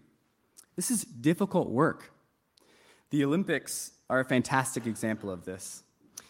This 0.75 0.91
is 0.91 1.03
difficult 1.03 1.69
work. 1.69 2.11
The 3.09 3.23
Olympics 3.23 3.91
are 4.09 4.19
a 4.19 4.25
fantastic 4.25 4.85
example 4.85 5.31
of 5.31 5.45
this. 5.45 5.83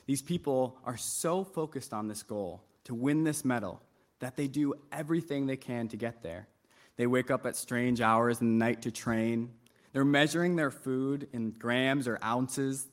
These 0.05 0.21
people 0.21 0.77
are 0.85 0.95
so 0.95 1.43
focused 1.43 1.91
on 1.91 2.07
this 2.07 2.21
goal 2.21 2.61
to 2.83 2.93
win 2.93 3.23
this 3.23 3.43
medal 3.43 3.81
that 4.19 4.35
they 4.35 4.47
do 4.47 4.75
everything 4.91 5.47
they 5.47 5.57
can 5.57 5.87
to 5.87 5.97
get 5.97 6.21
there. 6.21 6.47
They 6.95 7.07
wake 7.07 7.31
up 7.31 7.45
at 7.47 7.55
strange 7.55 7.99
hours 7.99 8.41
in 8.41 8.59
the 8.59 8.65
night 8.65 8.83
to 8.83 8.91
train. 8.91 9.51
They're 9.91 10.05
measuring 10.05 10.55
their 10.55 10.71
food 10.71 11.27
in 11.33 11.51
grams 11.51 12.07
or 12.07 12.19
ounces. 12.23 12.87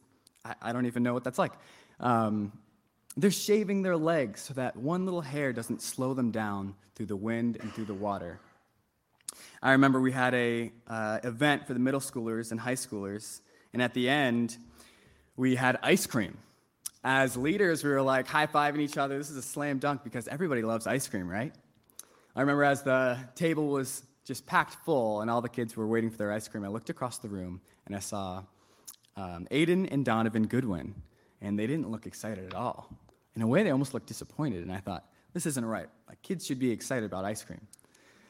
I, 0.44 0.54
I 0.62 0.72
don't 0.72 0.86
even 0.86 1.02
know 1.02 1.12
what 1.12 1.24
that's 1.24 1.38
like. 1.38 1.52
Um, 2.00 2.52
they're 3.16 3.30
shaving 3.30 3.82
their 3.82 3.96
legs 3.96 4.40
so 4.40 4.54
that 4.54 4.76
one 4.76 5.04
little 5.04 5.20
hair 5.20 5.52
doesn't 5.52 5.82
slow 5.82 6.14
them 6.14 6.30
down 6.30 6.74
through 6.94 7.06
the 7.06 7.16
wind 7.16 7.58
and 7.60 7.72
through 7.72 7.84
the 7.84 7.94
water. 7.94 8.40
I 9.62 9.72
remember 9.72 10.00
we 10.00 10.12
had 10.12 10.34
a 10.34 10.72
uh, 10.86 11.20
event 11.24 11.66
for 11.66 11.74
the 11.74 11.80
middle 11.80 12.00
schoolers 12.00 12.50
and 12.50 12.60
high 12.60 12.74
schoolers, 12.74 13.40
and 13.72 13.80
at 13.80 13.94
the 13.94 14.08
end, 14.08 14.56
we 15.36 15.56
had 15.56 15.78
ice 15.82 16.06
cream. 16.06 16.36
As 17.02 17.36
leaders, 17.36 17.84
we 17.84 17.90
were 17.90 18.02
like 18.02 18.26
high 18.26 18.46
fiving 18.46 18.80
each 18.80 18.96
other. 18.96 19.18
This 19.18 19.30
is 19.30 19.36
a 19.36 19.42
slam 19.42 19.78
dunk 19.78 20.04
because 20.04 20.28
everybody 20.28 20.62
loves 20.62 20.86
ice 20.86 21.06
cream, 21.08 21.28
right? 21.28 21.52
I 22.36 22.40
remember 22.40 22.64
as 22.64 22.82
the 22.82 23.18
table 23.34 23.68
was 23.68 24.02
just 24.24 24.46
packed 24.46 24.74
full 24.84 25.20
and 25.20 25.30
all 25.30 25.40
the 25.40 25.48
kids 25.48 25.76
were 25.76 25.86
waiting 25.86 26.10
for 26.10 26.16
their 26.16 26.32
ice 26.32 26.48
cream, 26.48 26.64
I 26.64 26.68
looked 26.68 26.90
across 26.90 27.18
the 27.18 27.28
room 27.28 27.60
and 27.86 27.94
I 27.94 28.00
saw 28.00 28.42
um, 29.16 29.46
Aiden 29.50 29.88
and 29.90 30.04
Donovan 30.04 30.46
Goodwin, 30.46 30.94
and 31.44 31.58
they 31.58 31.66
didn't 31.66 31.90
look 31.90 32.06
excited 32.06 32.46
at 32.46 32.54
all. 32.54 32.88
In 33.36 33.42
a 33.42 33.46
way, 33.46 33.62
they 33.62 33.70
almost 33.70 33.94
looked 33.94 34.06
disappointed, 34.06 34.62
and 34.62 34.72
I 34.72 34.78
thought, 34.78 35.04
this 35.32 35.46
isn't 35.46 35.64
right. 35.64 35.88
Like, 36.08 36.22
kids 36.22 36.46
should 36.46 36.58
be 36.58 36.70
excited 36.70 37.04
about 37.04 37.24
ice 37.24 37.42
cream. 37.42 37.60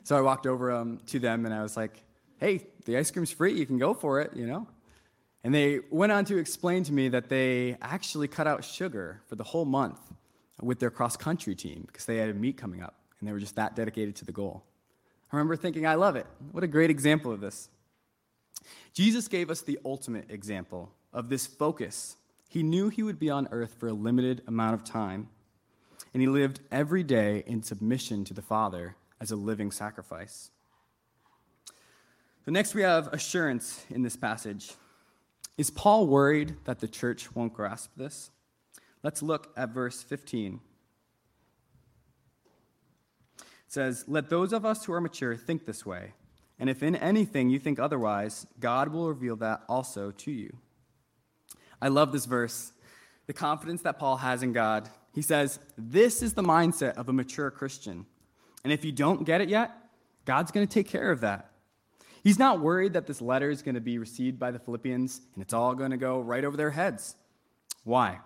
So 0.05 0.16
I 0.16 0.20
walked 0.20 0.46
over 0.46 0.70
um, 0.70 1.00
to 1.07 1.18
them 1.18 1.46
and 1.46 1.55
I 1.55 1.62
was 1.62 1.77
like, 1.77 2.03
hey, 2.38 2.66
the 2.85 2.98
ice 2.98 3.11
cream's 3.11 3.31
free. 3.31 3.55
You 3.55 3.64
can 3.64 3.79
go 3.79 3.94
for 3.94 4.20
it, 4.20 4.37
you 4.37 4.46
know? 4.46 4.66
And 5.42 5.55
they 5.55 5.81
went 5.90 6.12
on 6.12 6.24
to 6.27 6.37
explain 6.37 6.85
to 6.85 6.92
me 6.92 7.09
that 7.09 7.29
they 7.29 7.77
actually 7.81 8.29
cut 8.29 8.46
out 8.46 8.64
sugar 8.64 9.22
for 9.29 9.37
the 9.37 9.44
whole 9.44 9.64
month 9.64 9.98
with 10.62 10.79
their 10.79 10.90
cross 10.90 11.16
country 11.16 11.55
team 11.55 11.85
because 11.87 12.05
they 12.05 12.18
had 12.18 12.29
a 12.29 12.35
meet 12.35 12.57
coming 12.57 12.83
up 12.83 12.96
and 13.18 13.29
they 13.29 13.33
were 13.33 13.38
just 13.38 13.57
that 13.57 13.74
dedicated 13.77 14.16
to 14.16 14.24
the 14.27 14.33
goal. 14.33 14.62
I 15.33 15.37
remember 15.37 15.57
thinking, 15.57 15.87
I 15.87 15.94
love 15.94 16.16
it. 16.16 16.27
What 16.53 16.64
a 16.64 16.66
great 16.68 16.90
example 16.90 17.33
of 17.33 17.40
this. 17.40 17.68
Jesus 18.92 19.29
gave 19.29 19.50
us 19.50 19.62
the 19.62 19.79
ultimate 19.85 20.31
example 20.31 20.92
of 21.12 21.29
this 21.29 21.46
focus. 21.46 22.16
He 22.55 22.62
knew 22.62 22.88
he 22.88 23.03
would 23.03 23.19
be 23.19 23.31
on 23.31 23.49
earth 23.51 23.75
for 23.81 23.88
a 23.88 23.93
limited 23.93 24.45
amount 24.47 24.75
of 24.75 24.85
time, 24.85 25.29
and 26.12 26.21
he 26.21 26.29
lived 26.29 26.61
every 26.71 27.03
day 27.03 27.43
in 27.49 27.64
submission 27.64 28.25
to 28.27 28.33
the 28.33 28.43
Father 28.43 28.95
as 29.21 29.33
a 29.33 29.37
living 29.37 29.73
sacrifice. 29.73 30.53
So, 32.45 32.53
next 32.53 32.73
we 32.73 32.83
have 32.83 33.12
assurance 33.12 33.85
in 33.90 34.03
this 34.03 34.14
passage. 34.14 34.71
Is 35.59 35.69
Paul 35.69 36.07
worried 36.07 36.55
that 36.64 36.79
the 36.79 36.87
church 36.87 37.35
won't 37.35 37.55
grasp 37.55 37.90
this? 37.97 38.31
Let's 39.03 39.21
look 39.21 39.53
at 39.57 39.71
verse 39.71 40.05
15. 40.05 40.61
It 43.40 43.45
says, 43.67 44.05
Let 44.07 44.31
those 44.31 44.53
of 44.53 44.64
us 44.64 44.85
who 44.85 44.93
are 44.93 45.01
mature 45.01 45.35
think 45.35 45.67
this 45.67 45.85
way, 45.85 46.12
and 46.61 46.71
if 46.71 46.85
in 46.85 46.95
anything 46.95 47.51
you 47.51 47.59
think 47.59 47.81
otherwise, 47.81 48.47
God 48.61 48.93
will 48.93 49.09
reveal 49.09 49.35
that 49.38 49.64
also 49.69 50.12
to 50.12 50.31
you. 50.31 50.59
I 51.81 51.89
love 51.89 52.13
this 52.13 52.27
verse, 52.27 52.73
the 53.27 53.33
confidence 53.33 53.83
that 53.83 53.99
Paul 53.99 54.17
has 54.19 54.43
in 54.43 54.53
God. 54.53 54.89
He 55.13 55.23
says, 55.23 55.59
This 55.77 56.23
is 56.23 56.35
the 56.35 56.43
mindset 56.43 56.95
of 56.95 57.09
a 57.09 57.13
mature 57.13 57.51
Christian. 57.51 58.07
And 58.63 58.73
if 58.73 58.85
you 58.85 58.93
don't 58.93 59.25
get 59.25 59.41
it 59.41 59.49
yet, 59.49 59.73
God's 60.25 60.51
going 60.51 60.67
to 60.67 60.73
take 60.73 60.89
care 60.89 61.11
of 61.11 61.21
that. 61.21 61.51
He's 62.23 62.39
not 62.39 62.61
worried 62.61 62.95
that 62.95 63.07
this 63.07 63.21
letter 63.21 63.51
is 63.51 63.61
going 63.61 63.75
to 63.75 63.83
be 63.83 63.99
received 63.99 64.39
by 64.39 64.51
the 64.51 64.59
Philippians 64.59 65.21
and 65.35 65.43
it's 65.43 65.53
all 65.53 65.75
going 65.75 65.91
to 65.91 65.99
go 65.99 66.21
right 66.21 66.45
over 66.45 66.57
their 66.57 66.71
heads. 66.71 67.17
Why? 67.85 68.21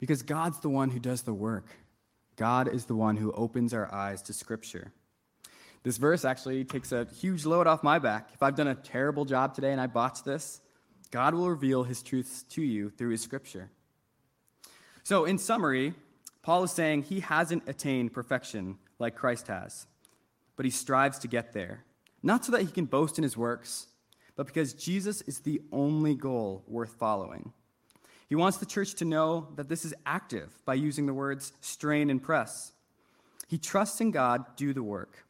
Because 0.00 0.22
God's 0.22 0.60
the 0.60 0.70
one 0.70 0.90
who 0.90 0.98
does 0.98 1.22
the 1.22 1.34
work. 1.34 1.66
God 2.36 2.72
is 2.72 2.86
the 2.86 2.94
one 2.94 3.16
who 3.16 3.32
opens 3.32 3.74
our 3.74 3.92
eyes 3.92 4.22
to 4.22 4.32
Scripture. 4.32 4.92
This 5.82 5.98
verse 5.98 6.24
actually 6.24 6.64
takes 6.64 6.92
a 6.92 7.06
huge 7.20 7.44
load 7.44 7.66
off 7.66 7.82
my 7.82 7.98
back. 7.98 8.30
If 8.32 8.42
I've 8.42 8.56
done 8.56 8.68
a 8.68 8.74
terrible 8.74 9.24
job 9.24 9.54
today 9.54 9.72
and 9.72 9.80
I 9.80 9.86
botched 9.86 10.24
this, 10.24 10.60
God 11.10 11.34
will 11.34 11.48
reveal 11.48 11.84
his 11.84 12.02
truths 12.02 12.42
to 12.50 12.62
you 12.62 12.90
through 12.90 13.10
his 13.10 13.22
Scripture. 13.22 13.70
So, 15.02 15.24
in 15.24 15.38
summary, 15.38 15.94
Paul 16.42 16.64
is 16.64 16.72
saying 16.72 17.04
he 17.04 17.20
hasn't 17.20 17.68
attained 17.68 18.12
perfection 18.12 18.78
like 18.98 19.14
Christ 19.14 19.48
has, 19.48 19.86
but 20.56 20.64
he 20.64 20.70
strives 20.70 21.18
to 21.20 21.28
get 21.28 21.52
there 21.52 21.84
not 22.22 22.44
so 22.44 22.52
that 22.52 22.62
he 22.62 22.68
can 22.68 22.84
boast 22.84 23.18
in 23.18 23.22
his 23.22 23.36
works, 23.36 23.86
but 24.36 24.46
because 24.46 24.74
Jesus 24.74 25.22
is 25.22 25.40
the 25.40 25.60
only 25.72 26.14
goal 26.14 26.64
worth 26.66 26.94
following. 26.98 27.52
He 28.28 28.34
wants 28.34 28.58
the 28.58 28.66
church 28.66 28.94
to 28.96 29.04
know 29.04 29.48
that 29.56 29.68
this 29.68 29.84
is 29.84 29.94
active 30.04 30.52
by 30.64 30.74
using 30.74 31.06
the 31.06 31.14
words 31.14 31.52
strain 31.60 32.10
and 32.10 32.22
press. 32.22 32.72
He 33.46 33.56
trusts 33.56 34.00
in 34.00 34.10
God, 34.10 34.44
do 34.56 34.74
the 34.74 34.82
work. 34.82 35.24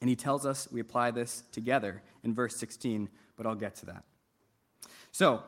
And 0.00 0.08
he 0.08 0.16
tells 0.16 0.46
us 0.46 0.68
we 0.70 0.80
apply 0.80 1.10
this 1.10 1.42
together 1.50 2.02
in 2.22 2.34
verse 2.34 2.56
16, 2.56 3.08
but 3.36 3.46
I'll 3.46 3.54
get 3.54 3.74
to 3.76 3.86
that. 3.86 4.04
So, 5.18 5.42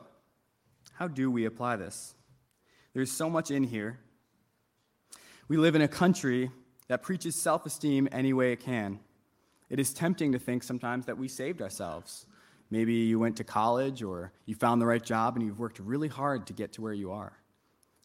how 0.93 1.07
do 1.07 1.29
we 1.29 1.45
apply 1.45 1.75
this? 1.75 2.15
There's 2.95 3.11
so 3.11 3.29
much 3.29 3.51
in 3.51 3.63
here. 3.63 3.99
We 5.47 5.57
live 5.57 5.75
in 5.75 5.83
a 5.83 5.87
country 5.87 6.49
that 6.87 7.03
preaches 7.03 7.35
self 7.35 7.67
esteem 7.67 8.09
any 8.11 8.33
way 8.33 8.51
it 8.51 8.61
can. 8.61 8.99
It 9.69 9.79
is 9.79 9.93
tempting 9.93 10.31
to 10.31 10.39
think 10.39 10.63
sometimes 10.63 11.05
that 11.05 11.19
we 11.19 11.27
saved 11.27 11.61
ourselves. 11.61 12.25
Maybe 12.71 12.95
you 12.95 13.19
went 13.19 13.37
to 13.37 13.43
college 13.43 14.01
or 14.01 14.31
you 14.47 14.55
found 14.55 14.81
the 14.81 14.87
right 14.87 15.03
job 15.03 15.35
and 15.35 15.45
you've 15.45 15.59
worked 15.59 15.77
really 15.77 16.07
hard 16.07 16.47
to 16.47 16.53
get 16.53 16.73
to 16.73 16.81
where 16.81 16.93
you 16.93 17.11
are. 17.11 17.37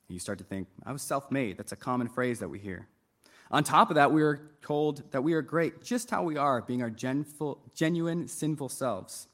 And 0.06 0.14
you 0.14 0.18
start 0.18 0.36
to 0.40 0.44
think, 0.44 0.68
I 0.84 0.92
was 0.92 1.00
self 1.00 1.30
made. 1.30 1.56
That's 1.56 1.72
a 1.72 1.76
common 1.76 2.08
phrase 2.08 2.40
that 2.40 2.48
we 2.50 2.58
hear. 2.58 2.88
On 3.50 3.64
top 3.64 3.88
of 3.88 3.94
that, 3.94 4.12
we 4.12 4.22
are 4.22 4.50
told 4.60 5.10
that 5.12 5.24
we 5.24 5.32
are 5.32 5.40
great 5.40 5.82
just 5.82 6.10
how 6.10 6.24
we 6.24 6.36
are, 6.36 6.60
being 6.60 6.82
our 6.82 6.90
genful, 6.90 7.62
genuine, 7.74 8.28
sinful 8.28 8.68
selves. 8.68 9.28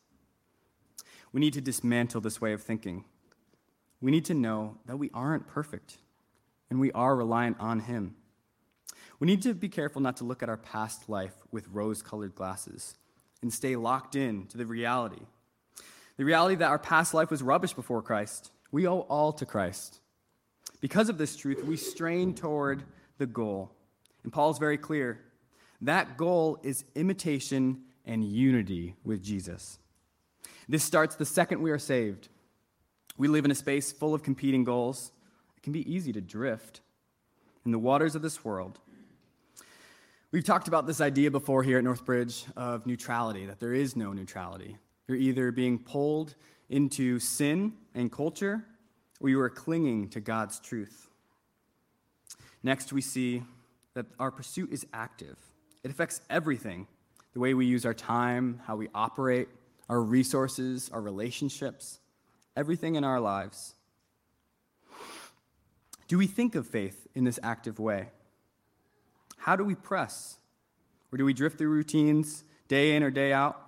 We 1.32 1.40
need 1.40 1.52
to 1.54 1.60
dismantle 1.60 2.20
this 2.20 2.40
way 2.40 2.52
of 2.52 2.62
thinking. 2.62 3.04
We 4.00 4.10
need 4.10 4.24
to 4.26 4.34
know 4.34 4.78
that 4.86 4.98
we 4.98 5.10
aren't 5.12 5.46
perfect 5.46 5.98
and 6.70 6.80
we 6.80 6.92
are 6.92 7.14
reliant 7.16 7.56
on 7.60 7.80
Him. 7.80 8.16
We 9.18 9.26
need 9.26 9.42
to 9.42 9.54
be 9.54 9.68
careful 9.68 10.00
not 10.00 10.16
to 10.18 10.24
look 10.24 10.42
at 10.42 10.48
our 10.48 10.56
past 10.56 11.08
life 11.08 11.34
with 11.50 11.68
rose 11.68 12.00
colored 12.02 12.34
glasses 12.34 12.94
and 13.42 13.52
stay 13.52 13.76
locked 13.76 14.16
in 14.16 14.46
to 14.46 14.56
the 14.56 14.66
reality. 14.66 15.22
The 16.16 16.24
reality 16.24 16.54
that 16.56 16.70
our 16.70 16.78
past 16.78 17.14
life 17.14 17.30
was 17.30 17.42
rubbish 17.42 17.74
before 17.74 18.02
Christ. 18.02 18.50
We 18.72 18.86
owe 18.86 19.00
all 19.00 19.32
to 19.34 19.46
Christ. 19.46 20.00
Because 20.80 21.08
of 21.08 21.18
this 21.18 21.36
truth, 21.36 21.62
we 21.64 21.76
strain 21.76 22.34
toward 22.34 22.84
the 23.18 23.26
goal. 23.26 23.70
And 24.22 24.32
Paul's 24.32 24.58
very 24.58 24.78
clear 24.78 25.20
that 25.82 26.16
goal 26.16 26.58
is 26.62 26.84
imitation 26.94 27.82
and 28.04 28.24
unity 28.24 28.96
with 29.04 29.22
Jesus. 29.22 29.78
This 30.70 30.84
starts 30.84 31.16
the 31.16 31.26
second 31.26 31.62
we 31.62 31.70
are 31.70 31.78
saved. 31.78 32.28
We 33.18 33.28
live 33.28 33.44
in 33.44 33.50
a 33.50 33.54
space 33.56 33.92
full 33.92 34.14
of 34.14 34.22
competing 34.22 34.64
goals. 34.64 35.12
It 35.56 35.62
can 35.62 35.72
be 35.72 35.92
easy 35.92 36.12
to 36.12 36.20
drift 36.20 36.80
in 37.66 37.72
the 37.72 37.78
waters 37.78 38.14
of 38.14 38.22
this 38.22 38.44
world 38.44 38.78
We've 40.32 40.44
talked 40.44 40.68
about 40.68 40.86
this 40.86 41.00
idea 41.00 41.28
before 41.28 41.64
here 41.64 41.78
at 41.78 41.84
Northbridge 41.84 42.44
of 42.56 42.86
neutrality, 42.86 43.46
that 43.46 43.58
there 43.58 43.74
is 43.74 43.96
no 43.96 44.12
neutrality. 44.12 44.76
You're 45.08 45.18
either 45.18 45.50
being 45.50 45.76
pulled 45.76 46.36
into 46.68 47.18
sin 47.18 47.72
and 47.96 48.12
culture, 48.12 48.64
or 49.20 49.28
you 49.28 49.40
are 49.40 49.50
clinging 49.50 50.08
to 50.10 50.20
God's 50.20 50.60
truth. 50.60 51.08
Next, 52.62 52.92
we 52.92 53.00
see 53.00 53.42
that 53.94 54.06
our 54.20 54.30
pursuit 54.30 54.72
is 54.72 54.86
active. 54.92 55.36
It 55.82 55.90
affects 55.90 56.20
everything 56.30 56.86
the 57.32 57.40
way 57.40 57.52
we 57.52 57.66
use 57.66 57.84
our 57.84 57.94
time, 57.94 58.60
how 58.68 58.76
we 58.76 58.86
operate, 58.94 59.48
our 59.90 60.00
resources, 60.00 60.88
our 60.92 61.00
relationships, 61.00 61.98
everything 62.56 62.94
in 62.94 63.02
our 63.02 63.18
lives. 63.18 63.74
Do 66.06 66.16
we 66.16 66.28
think 66.28 66.54
of 66.54 66.64
faith 66.64 67.08
in 67.16 67.24
this 67.24 67.40
active 67.42 67.80
way? 67.80 68.10
How 69.36 69.56
do 69.56 69.64
we 69.64 69.74
press? 69.74 70.38
Or 71.10 71.18
do 71.18 71.24
we 71.24 71.34
drift 71.34 71.58
through 71.58 71.70
routines 71.70 72.44
day 72.68 72.94
in 72.94 73.02
or 73.02 73.10
day 73.10 73.32
out? 73.32 73.60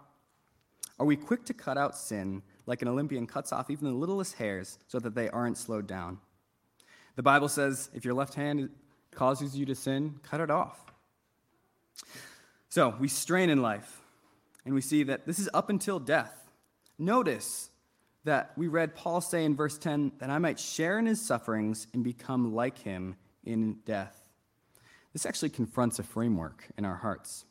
Are 1.00 1.06
we 1.06 1.16
quick 1.16 1.44
to 1.46 1.54
cut 1.54 1.76
out 1.76 1.98
sin 1.98 2.42
like 2.66 2.82
an 2.82 2.88
Olympian 2.88 3.26
cuts 3.26 3.52
off 3.52 3.68
even 3.68 3.88
the 3.88 3.94
littlest 3.94 4.36
hairs 4.36 4.78
so 4.86 5.00
that 5.00 5.16
they 5.16 5.28
aren't 5.28 5.58
slowed 5.58 5.88
down? 5.88 6.18
The 7.16 7.24
Bible 7.24 7.48
says 7.48 7.90
if 7.94 8.04
your 8.04 8.14
left 8.14 8.34
hand 8.34 8.70
causes 9.10 9.56
you 9.56 9.66
to 9.66 9.74
sin, 9.74 10.20
cut 10.22 10.40
it 10.40 10.52
off. 10.52 10.78
So 12.68 12.94
we 13.00 13.08
strain 13.08 13.50
in 13.50 13.60
life, 13.60 14.01
and 14.64 14.74
we 14.74 14.80
see 14.80 15.02
that 15.04 15.26
this 15.26 15.38
is 15.38 15.48
up 15.52 15.70
until 15.70 15.98
death. 15.98 16.50
Notice 16.98 17.70
that 18.24 18.52
we 18.56 18.68
read 18.68 18.94
Paul 18.94 19.20
say 19.20 19.44
in 19.44 19.56
verse 19.56 19.78
10 19.78 20.12
that 20.18 20.30
I 20.30 20.38
might 20.38 20.60
share 20.60 20.98
in 20.98 21.06
his 21.06 21.20
sufferings 21.20 21.86
and 21.92 22.04
become 22.04 22.54
like 22.54 22.78
him 22.78 23.16
in 23.44 23.78
death. 23.84 24.16
This 25.12 25.26
actually 25.26 25.50
confronts 25.50 25.98
a 25.98 26.02
framework 26.02 26.64
in 26.78 26.84
our 26.84 26.96
hearts. 26.96 27.44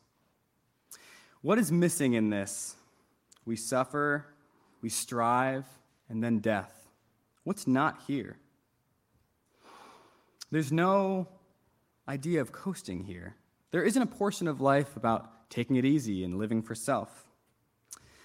What 1.42 1.58
is 1.58 1.70
missing 1.70 2.14
in 2.14 2.30
this? 2.30 2.76
We 3.44 3.56
suffer, 3.56 4.26
we 4.80 4.88
strive, 4.88 5.66
and 6.08 6.22
then 6.22 6.38
death. 6.38 6.88
What's 7.44 7.66
not 7.66 8.02
here? 8.06 8.36
There's 10.50 10.72
no 10.72 11.28
idea 12.08 12.40
of 12.40 12.52
coasting 12.52 13.04
here. 13.04 13.36
There 13.70 13.82
isn't 13.82 14.02
a 14.02 14.06
portion 14.06 14.48
of 14.48 14.60
life 14.60 14.96
about 14.96 15.41
taking 15.52 15.76
it 15.76 15.84
easy 15.84 16.24
and 16.24 16.38
living 16.38 16.62
for 16.62 16.74
self. 16.74 17.26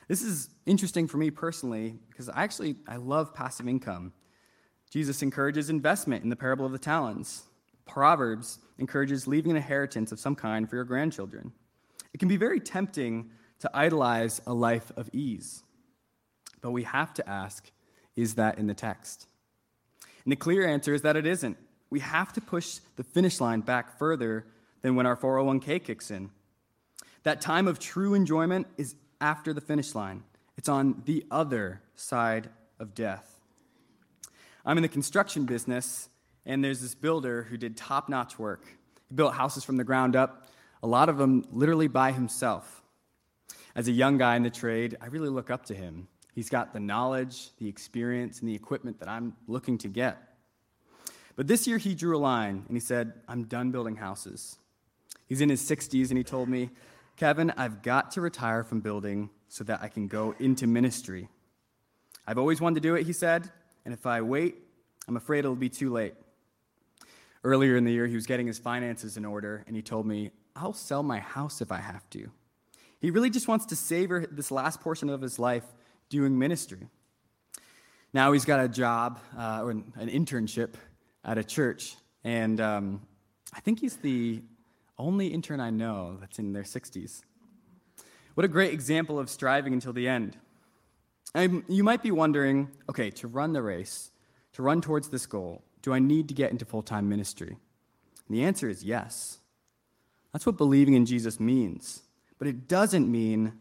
This 0.07 0.21
is 0.21 0.49
interesting 0.65 1.07
for 1.07 1.17
me 1.17 1.29
personally 1.29 1.99
because 2.09 2.29
I 2.29 2.43
actually 2.43 2.77
I 2.87 2.95
love 2.95 3.33
passive 3.33 3.67
income. 3.67 4.13
Jesus 4.89 5.21
encourages 5.21 5.69
investment 5.69 6.23
in 6.23 6.29
the 6.29 6.35
parable 6.37 6.65
of 6.65 6.71
the 6.71 6.79
talents. 6.79 7.43
Proverbs 7.85 8.59
encourages 8.79 9.27
leaving 9.27 9.51
an 9.51 9.57
inheritance 9.57 10.13
of 10.13 10.19
some 10.19 10.35
kind 10.35 10.69
for 10.69 10.77
your 10.77 10.85
grandchildren. 10.85 11.51
It 12.13 12.19
can 12.19 12.29
be 12.29 12.37
very 12.37 12.61
tempting 12.61 13.29
to 13.59 13.69
idolize 13.73 14.39
a 14.47 14.53
life 14.53 14.91
of 14.95 15.09
ease. 15.11 15.63
But 16.61 16.71
we 16.71 16.83
have 16.83 17.13
to 17.15 17.29
ask 17.29 17.69
is 18.15 18.35
that 18.35 18.57
in 18.57 18.67
the 18.67 18.73
text? 18.73 19.27
And 20.23 20.31
the 20.31 20.37
clear 20.37 20.67
answer 20.67 20.93
is 20.93 21.01
that 21.03 21.15
it 21.17 21.27
isn't. 21.27 21.57
We 21.89 21.99
have 21.99 22.33
to 22.33 22.41
push 22.41 22.79
the 22.95 23.03
finish 23.03 23.39
line 23.39 23.61
back 23.61 23.99
further 23.99 24.47
than 24.81 24.95
when 24.95 25.05
our 25.05 25.15
401k 25.15 25.83
kicks 25.83 26.09
in. 26.09 26.31
That 27.27 27.41
time 27.41 27.67
of 27.67 27.77
true 27.77 28.13
enjoyment 28.13 28.67
is 28.77 28.95
after 29.19 29.51
the 29.51 29.59
finish 29.59 29.93
line, 29.95 30.23
it's 30.55 30.69
on 30.69 31.01
the 31.03 31.25
other 31.29 31.81
side 31.93 32.49
of 32.79 32.95
death. 32.95 33.41
I'm 34.65 34.77
in 34.77 34.81
the 34.81 34.87
construction 34.87 35.43
business, 35.43 36.07
and 36.45 36.63
there's 36.63 36.79
this 36.79 36.95
builder 36.95 37.43
who 37.43 37.57
did 37.57 37.75
top 37.75 38.07
notch 38.07 38.39
work. 38.39 38.63
He 39.09 39.15
built 39.15 39.33
houses 39.33 39.65
from 39.65 39.75
the 39.75 39.83
ground 39.83 40.15
up, 40.15 40.47
a 40.81 40.87
lot 40.87 41.09
of 41.09 41.17
them 41.17 41.43
literally 41.51 41.89
by 41.89 42.13
himself. 42.13 42.81
As 43.75 43.89
a 43.89 43.91
young 43.91 44.17
guy 44.17 44.37
in 44.37 44.43
the 44.43 44.49
trade, 44.49 44.95
I 45.01 45.07
really 45.07 45.27
look 45.27 45.49
up 45.49 45.65
to 45.65 45.75
him. 45.75 46.07
He's 46.33 46.49
got 46.49 46.71
the 46.71 46.79
knowledge, 46.79 47.49
the 47.57 47.67
experience, 47.67 48.39
and 48.39 48.47
the 48.47 48.55
equipment 48.55 48.99
that 49.01 49.09
I'm 49.09 49.35
looking 49.49 49.77
to 49.79 49.89
get. 49.89 50.17
But 51.35 51.47
this 51.47 51.67
year 51.67 51.77
he 51.77 51.93
drew 51.93 52.15
a 52.15 52.19
line 52.19 52.63
and 52.69 52.77
he 52.77 52.79
said, 52.79 53.11
I'm 53.27 53.43
done 53.43 53.71
building 53.71 53.97
houses. 53.97 54.57
He's 55.27 55.41
in 55.41 55.49
his 55.49 55.61
60s 55.69 56.07
and 56.07 56.17
he 56.17 56.23
told 56.23 56.47
me, 56.47 56.69
Kevin, 57.17 57.51
I've 57.58 57.82
got 57.82 58.12
to 58.12 58.21
retire 58.21 58.63
from 58.63 58.80
building 58.80 59.32
so 59.47 59.63
that 59.63 59.82
I 59.82 59.88
can 59.88 60.08
go 60.08 60.36
into 60.38 60.67
ministry. 60.67 61.30
I've 62.27 62.38
always 62.38 62.62
wanted 62.62 62.75
to 62.75 62.82
do 62.82 62.93
it, 62.93 63.08
he 63.08 63.13
said, 63.13 63.49
and 63.86 63.93
if 63.93 64.06
I 64.06 64.21
wait, 64.21 64.56
I'm 65.08 65.17
afraid 65.17 65.39
it'll 65.39 65.56
be 65.56 65.67
too 65.67 65.91
late. 65.91 66.13
Earlier 67.43 67.75
in 67.75 67.86
the 67.86 67.91
year, 67.91 68.06
he 68.06 68.13
was 68.13 68.27
getting 68.27 68.45
his 68.45 68.60
finances 68.60 69.17
in 69.17 69.25
order, 69.25 69.63
and 69.65 69.75
he 69.75 69.82
told 69.82 70.06
me, 70.06 70.30
I'll 70.56 70.73
sell 70.73 71.01
my 71.01 71.17
house 71.17 71.60
if 71.60 71.71
I 71.71 71.77
have 71.77 72.08
to. 72.12 72.30
He 72.99 73.10
really 73.10 73.32
just 73.32 73.47
wants 73.47 73.65
to 73.67 73.75
savor 73.75 74.27
this 74.30 74.51
last 74.51 74.82
portion 74.82 75.10
of 75.10 75.19
his 75.19 75.39
life 75.39 75.63
doing 76.10 76.38
ministry. 76.38 76.88
Now 78.13 78.32
he's 78.32 78.45
got 78.45 78.60
a 78.60 78.67
job 78.67 79.19
uh, 79.36 79.62
or 79.63 79.71
an, 79.71 79.93
internship 79.97 80.75
at 81.25 81.39
a 81.39 81.43
church, 81.43 81.95
and 82.23 82.62
um, 82.62 83.01
I 83.53 83.60
think 83.62 83.80
he's 83.80 83.97
the 83.97 84.43
only 84.99 85.27
intern 85.27 85.60
I 85.60 85.69
know 85.69 86.17
that's 86.19 86.39
in 86.39 86.53
their 86.53 86.63
60s. 86.63 87.21
What 88.36 88.45
a 88.45 88.49
great 88.49 88.73
example 88.73 89.19
of 89.19 89.29
striving 89.29 89.73
until 89.73 89.93
the 89.93 90.07
end. 90.07 90.38
You 91.36 91.83
might 91.83 92.01
be 92.01 92.12
wondering 92.12 92.69
okay, 92.89 93.10
to 93.12 93.27
run 93.27 93.53
the 93.53 93.62
race, 93.62 94.12
to 94.53 94.63
run 94.63 94.81
towards 94.81 95.10
this 95.10 95.25
goal, 95.25 95.63
do 95.81 95.93
I 95.93 95.99
need 95.99 96.27
to 96.29 96.33
get 96.33 96.51
into 96.51 96.65
full 96.65 96.81
time 96.81 97.07
ministry? 97.10 97.57
And 98.27 98.38
the 98.38 98.43
answer 98.43 98.67
is 98.69 98.83
yes. 98.83 99.39
That's 100.33 100.45
what 100.45 100.57
believing 100.57 100.95
in 100.95 101.05
Jesus 101.05 101.39
means. 101.39 102.01
But 102.39 102.47
it 102.47 102.67
doesn't 102.67 103.10
mean 103.12 103.53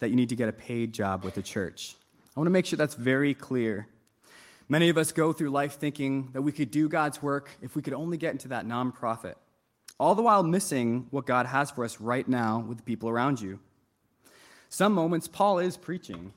that 0.00 0.10
you 0.10 0.16
need 0.16 0.28
to 0.28 0.36
get 0.36 0.48
a 0.48 0.52
paid 0.52 0.92
job 0.92 1.24
with 1.24 1.34
the 1.34 1.42
church. 1.42 1.96
I 2.36 2.40
want 2.40 2.46
to 2.46 2.52
make 2.52 2.66
sure 2.66 2.76
that's 2.76 2.94
very 2.94 3.34
clear. 3.34 3.88
Many 4.68 4.88
of 4.88 4.96
us 4.96 5.10
go 5.12 5.32
through 5.32 5.50
life 5.50 5.74
thinking 5.74 6.30
that 6.32 6.42
we 6.42 6.52
could 6.52 6.70
do 6.70 6.88
God's 6.88 7.22
work 7.22 7.50
if 7.60 7.74
we 7.74 7.82
could 7.82 7.94
only 7.94 8.16
get 8.16 8.32
into 8.32 8.48
that 8.48 8.66
nonprofit, 8.66 9.34
all 10.00 10.14
the 10.14 10.22
while 10.22 10.42
missing 10.42 11.06
what 11.10 11.26
God 11.26 11.44
has 11.44 11.70
for 11.70 11.84
us 11.84 12.00
right 12.00 12.26
now 12.26 12.64
with 12.66 12.78
the 12.78 12.82
people 12.82 13.10
around 13.10 13.38
you. 13.38 13.60
Some 14.70 14.94
moments, 14.94 15.28
Paul 15.28 15.58
is 15.58 15.76
preaching. 15.76 16.32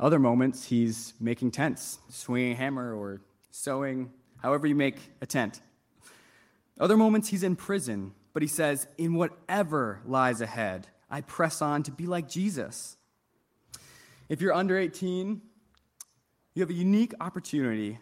Other 0.00 0.18
moments, 0.18 0.64
he's 0.64 1.12
making 1.20 1.50
tents, 1.50 1.98
swinging 2.08 2.52
a 2.52 2.54
hammer, 2.54 2.94
or 2.94 3.20
sewing 3.50 4.10
however 4.38 4.66
you 4.66 4.74
make 4.74 4.96
a 5.20 5.26
tent. 5.26 5.60
Other 6.80 6.96
moments 6.96 7.28
he's 7.28 7.42
in 7.42 7.56
prison, 7.56 8.14
but 8.32 8.42
he 8.42 8.48
says, 8.48 8.86
In 8.96 9.14
whatever 9.14 10.00
lies 10.06 10.40
ahead, 10.40 10.88
I 11.10 11.20
press 11.20 11.60
on 11.60 11.82
to 11.82 11.90
be 11.90 12.06
like 12.06 12.26
Jesus. 12.26 12.96
If 14.30 14.40
you're 14.40 14.54
under 14.54 14.78
18, 14.78 15.42
you 16.54 16.62
have 16.62 16.70
a 16.70 16.74
unique 16.74 17.12
opportunity 17.20 17.98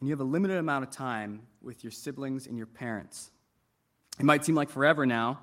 and 0.00 0.08
you 0.08 0.12
have 0.12 0.20
a 0.20 0.24
limited 0.24 0.56
amount 0.56 0.82
of 0.82 0.90
time 0.90 1.42
with 1.62 1.84
your 1.84 1.92
siblings 1.92 2.48
and 2.48 2.56
your 2.56 2.66
parents. 2.66 3.30
It 4.18 4.24
might 4.24 4.44
seem 4.44 4.54
like 4.54 4.70
forever 4.70 5.06
now, 5.06 5.40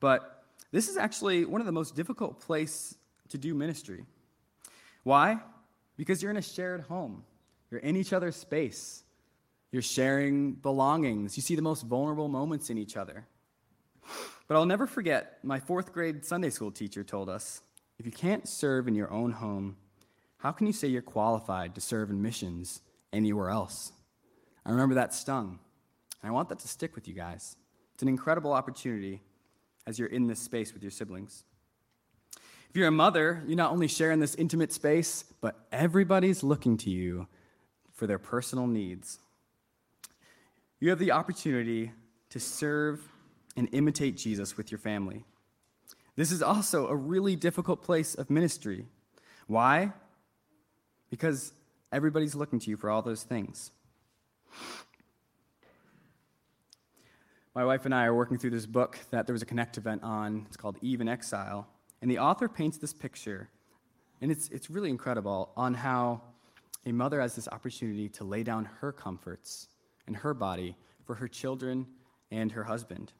but 0.00 0.44
this 0.72 0.88
is 0.88 0.96
actually 0.96 1.44
one 1.44 1.60
of 1.60 1.66
the 1.66 1.72
most 1.72 1.94
difficult 1.94 2.40
places 2.40 2.96
to 3.30 3.38
do 3.38 3.54
ministry. 3.54 4.04
Why? 5.02 5.38
Because 5.96 6.22
you're 6.22 6.30
in 6.30 6.36
a 6.36 6.42
shared 6.42 6.82
home. 6.82 7.24
You're 7.70 7.80
in 7.80 7.96
each 7.96 8.12
other's 8.12 8.36
space. 8.36 9.02
You're 9.70 9.82
sharing 9.82 10.52
belongings. 10.52 11.36
You 11.36 11.42
see 11.42 11.56
the 11.56 11.62
most 11.62 11.82
vulnerable 11.82 12.28
moments 12.28 12.70
in 12.70 12.78
each 12.78 12.96
other. 12.96 13.26
But 14.46 14.56
I'll 14.56 14.66
never 14.66 14.86
forget, 14.86 15.38
my 15.42 15.60
fourth 15.60 15.92
grade 15.92 16.24
Sunday 16.24 16.50
school 16.50 16.70
teacher 16.70 17.04
told 17.04 17.28
us 17.28 17.62
if 17.98 18.06
you 18.06 18.12
can't 18.12 18.48
serve 18.48 18.88
in 18.88 18.94
your 18.94 19.10
own 19.12 19.32
home, 19.32 19.76
how 20.38 20.52
can 20.52 20.66
you 20.66 20.72
say 20.72 20.88
you're 20.88 21.02
qualified 21.02 21.74
to 21.74 21.80
serve 21.80 22.10
in 22.10 22.22
missions 22.22 22.80
anywhere 23.12 23.50
else? 23.50 23.92
I 24.64 24.70
remember 24.70 24.94
that 24.94 25.12
stung. 25.12 25.58
And 26.22 26.30
I 26.30 26.32
want 26.32 26.48
that 26.48 26.60
to 26.60 26.68
stick 26.68 26.94
with 26.94 27.08
you 27.08 27.14
guys. 27.14 27.56
It's 27.98 28.02
an 28.04 28.08
incredible 28.08 28.52
opportunity 28.52 29.20
as 29.84 29.98
you're 29.98 30.06
in 30.06 30.28
this 30.28 30.38
space 30.38 30.72
with 30.72 30.84
your 30.84 30.90
siblings. 30.92 31.42
If 32.70 32.76
you're 32.76 32.86
a 32.86 32.92
mother, 32.92 33.42
you're 33.44 33.56
not 33.56 33.72
only 33.72 33.88
sharing 33.88 34.20
this 34.20 34.36
intimate 34.36 34.72
space, 34.72 35.24
but 35.40 35.66
everybody's 35.72 36.44
looking 36.44 36.76
to 36.76 36.90
you 36.90 37.26
for 37.92 38.06
their 38.06 38.20
personal 38.20 38.68
needs. 38.68 39.18
You 40.78 40.90
have 40.90 41.00
the 41.00 41.10
opportunity 41.10 41.90
to 42.30 42.38
serve 42.38 43.00
and 43.56 43.68
imitate 43.72 44.16
Jesus 44.16 44.56
with 44.56 44.70
your 44.70 44.78
family. 44.78 45.24
This 46.14 46.30
is 46.30 46.40
also 46.40 46.86
a 46.86 46.94
really 46.94 47.34
difficult 47.34 47.82
place 47.82 48.14
of 48.14 48.30
ministry. 48.30 48.86
Why? 49.48 49.92
Because 51.10 51.52
everybody's 51.90 52.36
looking 52.36 52.60
to 52.60 52.70
you 52.70 52.76
for 52.76 52.90
all 52.90 53.02
those 53.02 53.24
things. 53.24 53.72
My 57.58 57.64
wife 57.64 57.86
and 57.86 57.92
I 57.92 58.04
are 58.04 58.14
working 58.14 58.38
through 58.38 58.50
this 58.50 58.66
book 58.66 59.00
that 59.10 59.26
there 59.26 59.32
was 59.32 59.42
a 59.42 59.44
Connect 59.44 59.78
event 59.78 60.04
on. 60.04 60.44
It's 60.46 60.56
called 60.56 60.76
Eve 60.80 61.00
in 61.00 61.08
Exile. 61.08 61.66
And 62.00 62.08
the 62.08 62.20
author 62.20 62.48
paints 62.48 62.78
this 62.78 62.92
picture, 62.92 63.48
and 64.20 64.30
it's, 64.30 64.48
it's 64.50 64.70
really 64.70 64.90
incredible, 64.90 65.50
on 65.56 65.74
how 65.74 66.22
a 66.86 66.92
mother 66.92 67.20
has 67.20 67.34
this 67.34 67.48
opportunity 67.48 68.10
to 68.10 68.22
lay 68.22 68.44
down 68.44 68.66
her 68.80 68.92
comforts 68.92 69.66
and 70.06 70.14
her 70.14 70.34
body 70.34 70.76
for 71.04 71.16
her 71.16 71.26
children 71.26 71.88
and 72.30 72.52
her 72.52 72.62
husband. 72.62 73.12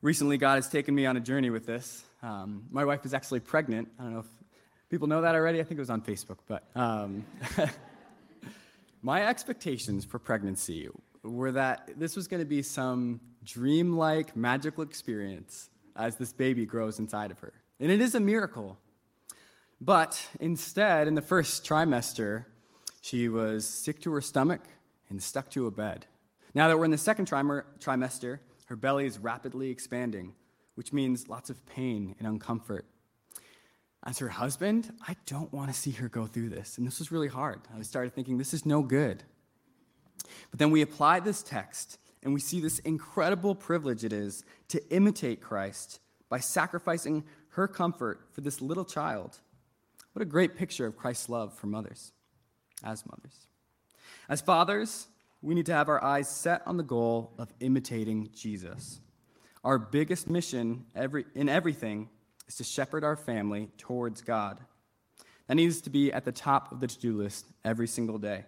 Recently, 0.00 0.36
God 0.36 0.56
has 0.56 0.68
taken 0.68 0.96
me 0.96 1.06
on 1.06 1.16
a 1.16 1.20
journey 1.20 1.50
with 1.50 1.64
this. 1.64 2.02
Um, 2.24 2.64
my 2.72 2.84
wife 2.84 3.06
is 3.06 3.14
actually 3.14 3.38
pregnant. 3.38 3.86
I 4.00 4.02
don't 4.02 4.14
know 4.14 4.18
if 4.18 4.26
people 4.90 5.06
know 5.06 5.20
that 5.20 5.36
already. 5.36 5.60
I 5.60 5.62
think 5.62 5.78
it 5.78 5.82
was 5.82 5.90
on 5.90 6.02
Facebook, 6.02 6.38
but 6.48 6.64
um, 6.74 7.24
my 9.00 9.28
expectations 9.28 10.04
for 10.04 10.18
pregnancy 10.18 10.88
were 11.22 11.52
that 11.52 11.90
this 11.96 12.16
was 12.16 12.26
going 12.28 12.42
to 12.42 12.48
be 12.48 12.62
some 12.62 13.20
dreamlike, 13.44 14.36
magical 14.36 14.82
experience 14.82 15.70
as 15.96 16.16
this 16.16 16.32
baby 16.32 16.66
grows 16.66 16.98
inside 16.98 17.30
of 17.30 17.38
her. 17.40 17.52
And 17.80 17.90
it 17.90 18.00
is 18.00 18.14
a 18.14 18.20
miracle. 18.20 18.78
But 19.80 20.28
instead, 20.40 21.08
in 21.08 21.14
the 21.14 21.22
first 21.22 21.64
trimester, 21.64 22.46
she 23.00 23.28
was 23.28 23.66
sick 23.66 24.00
to 24.02 24.12
her 24.12 24.20
stomach 24.20 24.62
and 25.10 25.22
stuck 25.22 25.50
to 25.50 25.66
a 25.66 25.70
bed. 25.70 26.06
Now 26.54 26.68
that 26.68 26.78
we're 26.78 26.84
in 26.84 26.90
the 26.90 26.98
second 26.98 27.28
trimester, 27.28 28.38
her 28.66 28.76
belly 28.76 29.06
is 29.06 29.18
rapidly 29.18 29.70
expanding, 29.70 30.34
which 30.76 30.92
means 30.92 31.28
lots 31.28 31.50
of 31.50 31.64
pain 31.66 32.14
and 32.18 32.40
uncomfort. 32.40 32.82
As 34.04 34.18
her 34.18 34.28
husband, 34.28 34.92
I 35.06 35.16
don't 35.26 35.52
want 35.52 35.72
to 35.72 35.78
see 35.78 35.92
her 35.92 36.08
go 36.08 36.26
through 36.26 36.48
this. 36.48 36.78
And 36.78 36.86
this 36.86 36.98
was 36.98 37.12
really 37.12 37.28
hard. 37.28 37.60
I 37.76 37.82
started 37.82 38.14
thinking, 38.14 38.38
this 38.38 38.54
is 38.54 38.66
no 38.66 38.82
good. 38.82 39.24
But 40.50 40.58
then 40.58 40.70
we 40.70 40.82
apply 40.82 41.20
this 41.20 41.42
text 41.42 41.98
and 42.22 42.32
we 42.32 42.40
see 42.40 42.60
this 42.60 42.78
incredible 42.80 43.54
privilege 43.54 44.04
it 44.04 44.12
is 44.12 44.44
to 44.68 44.82
imitate 44.90 45.40
Christ 45.40 46.00
by 46.28 46.38
sacrificing 46.38 47.24
her 47.50 47.68
comfort 47.68 48.28
for 48.32 48.40
this 48.40 48.60
little 48.62 48.84
child. 48.84 49.38
What 50.12 50.22
a 50.22 50.26
great 50.26 50.56
picture 50.56 50.86
of 50.86 50.96
Christ's 50.96 51.28
love 51.28 51.54
for 51.54 51.66
mothers, 51.66 52.12
as 52.84 53.04
mothers. 53.06 53.46
As 54.28 54.40
fathers, 54.40 55.08
we 55.40 55.54
need 55.54 55.66
to 55.66 55.74
have 55.74 55.88
our 55.88 56.02
eyes 56.02 56.28
set 56.28 56.62
on 56.66 56.76
the 56.76 56.82
goal 56.82 57.32
of 57.38 57.52
imitating 57.60 58.30
Jesus. 58.34 59.00
Our 59.64 59.78
biggest 59.78 60.28
mission 60.28 60.86
every, 60.94 61.24
in 61.34 61.48
everything 61.48 62.08
is 62.46 62.56
to 62.56 62.64
shepherd 62.64 63.04
our 63.04 63.16
family 63.16 63.70
towards 63.78 64.22
God. 64.22 64.60
That 65.48 65.54
needs 65.54 65.80
to 65.82 65.90
be 65.90 66.12
at 66.12 66.24
the 66.24 66.32
top 66.32 66.72
of 66.72 66.80
the 66.80 66.86
to 66.86 66.98
do 66.98 67.16
list 67.16 67.46
every 67.64 67.88
single 67.88 68.18
day. 68.18 68.44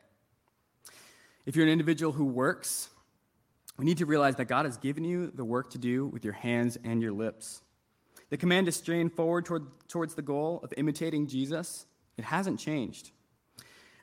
If 1.46 1.56
you're 1.56 1.66
an 1.66 1.72
individual 1.72 2.12
who 2.12 2.24
works, 2.24 2.88
we 3.76 3.84
need 3.84 3.98
to 3.98 4.06
realize 4.06 4.36
that 4.36 4.46
God 4.46 4.64
has 4.64 4.78
given 4.78 5.04
you 5.04 5.30
the 5.30 5.44
work 5.44 5.70
to 5.70 5.78
do 5.78 6.06
with 6.06 6.24
your 6.24 6.32
hands 6.32 6.78
and 6.84 7.02
your 7.02 7.12
lips. 7.12 7.60
The 8.30 8.36
command 8.38 8.66
to 8.66 8.72
strain 8.72 9.10
forward 9.10 9.44
toward, 9.44 9.66
towards 9.88 10.14
the 10.14 10.22
goal 10.22 10.60
of 10.62 10.72
imitating 10.76 11.26
Jesus, 11.26 11.86
it 12.16 12.24
hasn't 12.24 12.58
changed. 12.58 13.10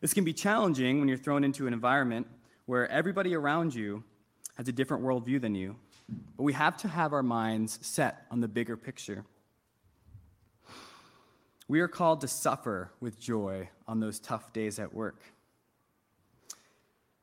This 0.01 0.13
can 0.13 0.23
be 0.23 0.33
challenging 0.33 0.99
when 0.99 1.07
you're 1.07 1.17
thrown 1.17 1.43
into 1.43 1.67
an 1.67 1.73
environment 1.73 2.27
where 2.65 2.89
everybody 2.89 3.35
around 3.35 3.73
you 3.73 4.03
has 4.57 4.67
a 4.67 4.71
different 4.71 5.03
worldview 5.03 5.41
than 5.41 5.55
you. 5.55 5.75
But 6.37 6.43
we 6.43 6.53
have 6.53 6.77
to 6.77 6.87
have 6.87 7.13
our 7.13 7.23
minds 7.23 7.79
set 7.81 8.25
on 8.29 8.41
the 8.41 8.47
bigger 8.47 8.77
picture. 8.77 9.25
We 11.67 11.79
are 11.79 11.87
called 11.87 12.21
to 12.21 12.27
suffer 12.27 12.91
with 12.99 13.19
joy 13.19 13.69
on 13.87 13.99
those 13.99 14.19
tough 14.19 14.53
days 14.53 14.77
at 14.77 14.93
work. 14.93 15.21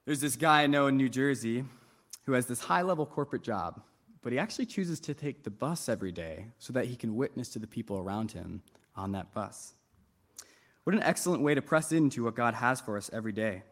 There's 0.08 0.22
this 0.22 0.36
guy 0.36 0.62
I 0.62 0.66
know 0.68 0.86
in 0.86 0.96
New 0.96 1.10
Jersey 1.10 1.66
who 2.24 2.32
has 2.32 2.46
this 2.46 2.60
high 2.60 2.80
level 2.80 3.04
corporate 3.04 3.42
job, 3.42 3.82
but 4.22 4.32
he 4.32 4.38
actually 4.38 4.64
chooses 4.64 5.00
to 5.00 5.12
take 5.12 5.44
the 5.44 5.50
bus 5.50 5.86
every 5.86 6.12
day 6.12 6.46
so 6.58 6.72
that 6.72 6.86
he 6.86 6.96
can 6.96 7.14
witness 7.14 7.50
to 7.50 7.58
the 7.58 7.66
people 7.66 7.98
around 7.98 8.32
him 8.32 8.62
on 8.96 9.12
that 9.12 9.34
bus. 9.34 9.74
What 10.84 10.96
an 10.96 11.02
excellent 11.02 11.42
way 11.42 11.54
to 11.54 11.60
press 11.60 11.92
into 11.92 12.24
what 12.24 12.34
God 12.34 12.54
has 12.54 12.80
for 12.80 12.96
us 12.96 13.10
every 13.12 13.32
day. 13.32 13.64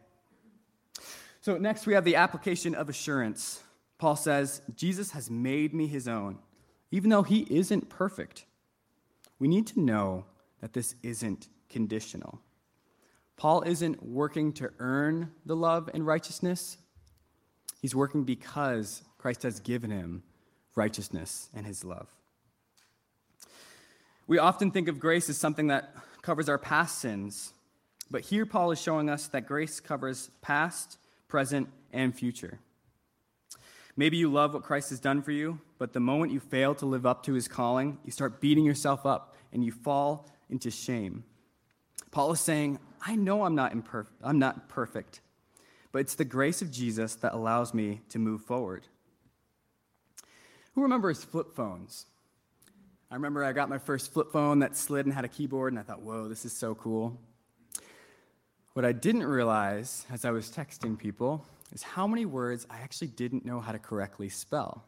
So, 1.41 1.57
next 1.57 1.87
we 1.87 1.95
have 1.95 2.05
the 2.05 2.17
application 2.17 2.75
of 2.75 2.87
assurance. 2.87 3.63
Paul 3.97 4.15
says, 4.15 4.61
Jesus 4.75 5.13
has 5.13 5.31
made 5.31 5.73
me 5.73 5.87
his 5.87 6.07
own, 6.07 6.37
even 6.91 7.09
though 7.09 7.23
he 7.23 7.47
isn't 7.49 7.89
perfect. 7.89 8.45
We 9.39 9.47
need 9.47 9.65
to 9.65 9.79
know 9.79 10.25
that 10.61 10.73
this 10.73 10.93
isn't 11.01 11.47
conditional. 11.67 12.41
Paul 13.37 13.61
isn't 13.61 14.03
working 14.03 14.51
to 14.53 14.71
earn 14.79 15.31
the 15.45 15.55
love 15.55 15.89
and 15.93 16.05
righteousness, 16.05 16.77
he's 17.81 17.95
working 17.95 18.23
because 18.23 19.03
Christ 19.17 19.43
has 19.43 19.59
given 19.59 19.91
him 19.91 20.23
righteousness 20.75 21.49
and 21.55 21.65
his 21.65 21.83
love. 21.83 22.09
We 24.25 24.39
often 24.39 24.71
think 24.71 24.87
of 24.87 24.99
grace 24.99 25.29
as 25.29 25.37
something 25.37 25.67
that 25.67 25.95
covers 26.21 26.49
our 26.49 26.57
past 26.57 26.99
sins, 26.99 27.53
but 28.11 28.21
here 28.21 28.45
Paul 28.45 28.71
is 28.71 28.81
showing 28.81 29.09
us 29.09 29.27
that 29.27 29.47
grace 29.47 29.79
covers 29.79 30.31
past, 30.41 30.97
present, 31.27 31.69
and 31.93 32.13
future. 32.13 32.59
Maybe 33.95 34.17
you 34.17 34.31
love 34.31 34.53
what 34.53 34.63
Christ 34.63 34.89
has 34.89 34.99
done 34.99 35.21
for 35.21 35.31
you, 35.31 35.59
but 35.79 35.93
the 35.93 35.99
moment 35.99 36.31
you 36.31 36.39
fail 36.39 36.75
to 36.75 36.85
live 36.85 37.05
up 37.05 37.23
to 37.23 37.33
his 37.33 37.47
calling, 37.47 37.97
you 38.03 38.11
start 38.11 38.41
beating 38.41 38.65
yourself 38.65 39.05
up 39.05 39.35
and 39.51 39.63
you 39.63 39.71
fall 39.71 40.29
into 40.49 40.69
shame. 40.69 41.23
Paul 42.11 42.31
is 42.31 42.41
saying, 42.41 42.79
I 43.05 43.15
know 43.15 43.43
I'm 43.43 43.55
not, 43.55 43.71
imperfect, 43.71 44.15
I'm 44.23 44.39
not 44.39 44.69
perfect, 44.69 45.21
but 45.91 45.99
it's 45.99 46.15
the 46.15 46.25
grace 46.25 46.61
of 46.61 46.71
Jesus 46.71 47.15
that 47.15 47.33
allows 47.33 47.73
me 47.73 48.01
to 48.09 48.19
move 48.19 48.41
forward. 48.41 48.87
Who 50.73 50.81
remembers 50.81 51.23
flip 51.23 51.55
phones? 51.55 52.05
I 53.09 53.15
remember 53.15 53.43
I 53.43 53.53
got 53.53 53.69
my 53.69 53.77
first 53.77 54.11
flip 54.11 54.31
phone 54.31 54.59
that 54.59 54.75
slid 54.75 55.05
and 55.05 55.15
had 55.15 55.25
a 55.25 55.29
keyboard, 55.29 55.71
and 55.71 55.79
I 55.79 55.83
thought, 55.83 56.01
whoa, 56.01 56.27
this 56.27 56.43
is 56.43 56.53
so 56.53 56.75
cool. 56.75 57.17
What 58.73 58.85
I 58.85 58.91
didn't 58.91 59.23
realize 59.25 60.05
as 60.11 60.25
I 60.25 60.31
was 60.31 60.51
texting 60.51 60.97
people 60.97 61.45
is 61.73 61.81
how 61.81 62.05
many 62.05 62.25
words 62.25 62.67
I 62.69 62.77
actually 62.79 63.07
didn't 63.07 63.45
know 63.45 63.59
how 63.59 63.71
to 63.71 63.79
correctly 63.79 64.29
spell. 64.29 64.83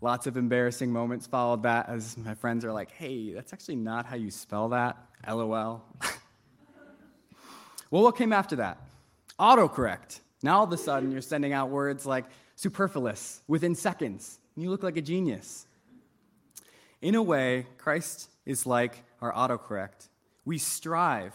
Lots 0.00 0.26
of 0.26 0.36
embarrassing 0.36 0.92
moments 0.92 1.26
followed 1.26 1.62
that 1.62 1.88
as 1.88 2.16
my 2.16 2.34
friends 2.34 2.64
are 2.64 2.72
like, 2.72 2.90
hey, 2.90 3.32
that's 3.32 3.52
actually 3.52 3.76
not 3.76 4.04
how 4.04 4.16
you 4.16 4.30
spell 4.30 4.68
that. 4.70 4.96
LOL. 5.26 5.84
well, 7.92 8.02
what 8.02 8.16
came 8.16 8.32
after 8.32 8.56
that? 8.56 8.78
Autocorrect. 9.38 10.20
Now 10.42 10.58
all 10.58 10.64
of 10.64 10.72
a 10.72 10.78
sudden 10.78 11.12
you're 11.12 11.20
sending 11.20 11.52
out 11.52 11.68
words 11.68 12.06
like 12.06 12.24
superfluous 12.56 13.42
within 13.46 13.74
seconds. 13.74 14.38
You 14.56 14.70
look 14.70 14.82
like 14.82 14.96
a 14.96 15.02
genius. 15.02 15.66
In 17.02 17.14
a 17.14 17.22
way, 17.22 17.66
Christ 17.76 18.30
is 18.46 18.64
like 18.64 19.04
our 19.20 19.30
autocorrect. 19.30 20.08
We 20.46 20.56
strive, 20.56 21.34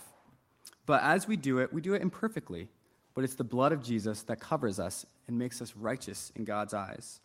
but 0.87 1.03
as 1.03 1.27
we 1.27 1.37
do 1.37 1.59
it, 1.59 1.71
we 1.71 1.79
do 1.79 1.93
it 1.93 2.01
imperfectly. 2.01 2.69
But 3.13 3.23
it's 3.23 3.35
the 3.35 3.43
blood 3.43 3.71
of 3.71 3.83
Jesus 3.83 4.23
that 4.23 4.39
covers 4.39 4.79
us 4.79 5.05
and 5.27 5.37
makes 5.37 5.61
us 5.61 5.75
righteous 5.75 6.31
in 6.35 6.43
God's 6.43 6.73
eyes. 6.73 7.19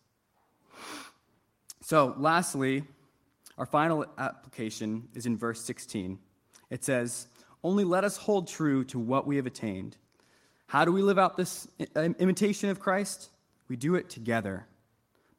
So, 1.81 2.13
lastly, 2.19 2.83
our 3.57 3.65
final 3.65 4.05
application 4.17 5.07
is 5.15 5.25
in 5.25 5.37
verse 5.37 5.61
16. 5.61 6.19
It 6.69 6.83
says, 6.83 7.27
Only 7.63 7.83
let 7.83 8.03
us 8.03 8.17
hold 8.17 8.47
true 8.47 8.83
to 8.85 8.99
what 8.99 9.25
we 9.25 9.37
have 9.37 9.45
attained. 9.45 9.97
How 10.67 10.85
do 10.85 10.91
we 10.91 11.01
live 11.01 11.19
out 11.19 11.37
this 11.37 11.67
imitation 11.95 12.69
of 12.69 12.79
Christ? 12.79 13.29
We 13.67 13.75
do 13.75 13.95
it 13.95 14.09
together. 14.09 14.65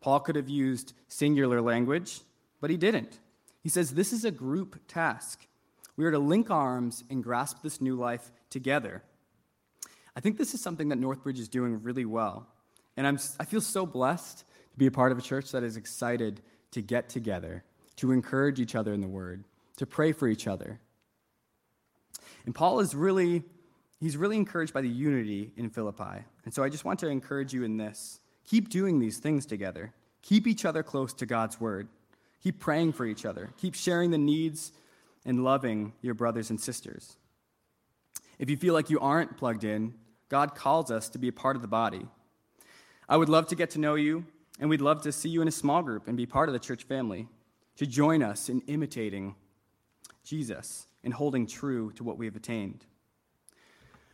Paul 0.01 0.21
could 0.21 0.37
have 0.37 0.49
used 0.49 0.93
singular 1.09 1.61
language, 1.61 2.21
but 2.61 2.71
he 2.71 2.77
didn't. 2.77 3.19
He 3.63 3.69
says 3.69 3.91
this 3.91 4.13
is 4.13 4.25
a 4.25 4.31
group 4.31 4.81
task. 4.87 5.47
We 5.97 6.05
are 6.05 6.11
to 6.11 6.19
link 6.19 6.51
arms 6.51 7.05
and 7.11 7.23
grasp 7.23 7.63
this 7.63 7.81
new 7.81 7.97
life 7.97 8.31
together. 8.51 9.03
I 10.17 10.21
think 10.21 10.39
this 10.39 10.55
is 10.55 10.61
something 10.61 10.89
that 10.91 11.01
Northbridge 11.01 11.39
is 11.39 11.49
doing 11.49 11.83
really 11.83 12.05
well. 12.05 12.47
And 12.97 13.07
I'm, 13.07 13.19
I 13.41 13.45
feel 13.45 13.61
so 13.61 13.87
blessed 13.87 14.39
to 14.39 14.79
be 14.79 14.87
a 14.87 14.91
part 14.91 15.13
of 15.13 15.19
a 15.19 15.23
church 15.23 15.53
that 15.53 15.63
is 15.63 15.77
excited 15.77 16.41
to 16.73 16.83
get 16.83 17.09
together, 17.09 17.65
to 17.97 18.13
encourage 18.13 18.61
each 18.61 18.75
other 18.75 18.93
in 18.93 19.01
the 19.01 19.09
Word, 19.09 19.45
to 19.77 19.87
pray 19.87 20.13
for 20.13 20.29
each 20.29 20.47
other, 20.47 20.81
and 22.45 22.55
Paul 22.55 22.81
is 22.81 22.95
really, 22.95 23.43
he's 24.01 24.17
really 24.17 24.37
encouraged 24.37 24.73
by 24.73 24.83
the 24.83 24.89
unity 24.89 25.53
in 25.57 25.71
Philippi. 25.71 26.25
And 26.45 26.53
so 26.53 26.63
I 26.63 26.69
just 26.69 26.85
want 26.85 27.01
to 27.01 27.09
encourage 27.09 27.53
you 27.53 27.65
in 27.65 27.77
this. 27.77 28.21
Keep 28.47 28.69
doing 28.69 28.99
these 28.99 29.19
things 29.19 29.47
together. 29.47 29.93
Keep 30.23 30.47
each 30.47 30.65
other 30.65 30.83
close 30.83 31.13
to 31.15 31.27
God's 31.27 31.61
word. 31.61 31.89
Keep 32.43 32.61
praying 32.61 32.93
for 32.93 33.07
each 33.07 33.25
other. 33.25 33.51
Keep 33.57 33.75
sharing 33.75 34.11
the 34.11 34.19
needs 34.19 34.73
and 35.25 35.43
loving 35.43 35.95
your 36.03 36.15
brothers 36.15 36.51
and 36.51 36.61
sisters. 36.61 37.17
If 38.39 38.51
you 38.51 38.57
feel 38.57 38.75
like 38.75 38.91
you 38.91 39.01
aren't 39.01 39.37
plugged 39.39 39.65
in, 39.65 39.95
God 40.29 40.55
calls 40.55 40.91
us 40.91 41.09
to 41.11 41.19
be 41.19 41.29
a 41.29 41.33
part 41.33 41.57
of 41.57 41.63
the 41.63 41.69
body. 41.69 42.07
I 43.09 43.17
would 43.17 43.29
love 43.29 43.47
to 43.49 43.55
get 43.55 43.71
to 43.71 43.81
know 43.81 43.95
you, 43.95 44.27
and 44.61 44.69
we'd 44.69 44.81
love 44.81 45.03
to 45.03 45.13
see 45.13 45.29
you 45.29 45.41
in 45.41 45.49
a 45.49 45.53
small 45.53 45.83
group 45.83 46.09
and 46.09 46.17
be 46.17 46.27
part 46.27 46.49
of 46.49 46.53
the 46.53 46.59
church 46.59 46.85
family, 46.85 47.29
to 47.77 47.87
join 47.87 48.23
us 48.23 48.49
in 48.49 48.61
imitating 48.63 49.35
Jesus 50.25 50.87
and 51.05 51.15
holding 51.15 51.47
true 51.47 51.93
to 51.93 52.05
what 52.05 52.19
we 52.19 52.27
have 52.27 52.37
attained. 52.37 52.85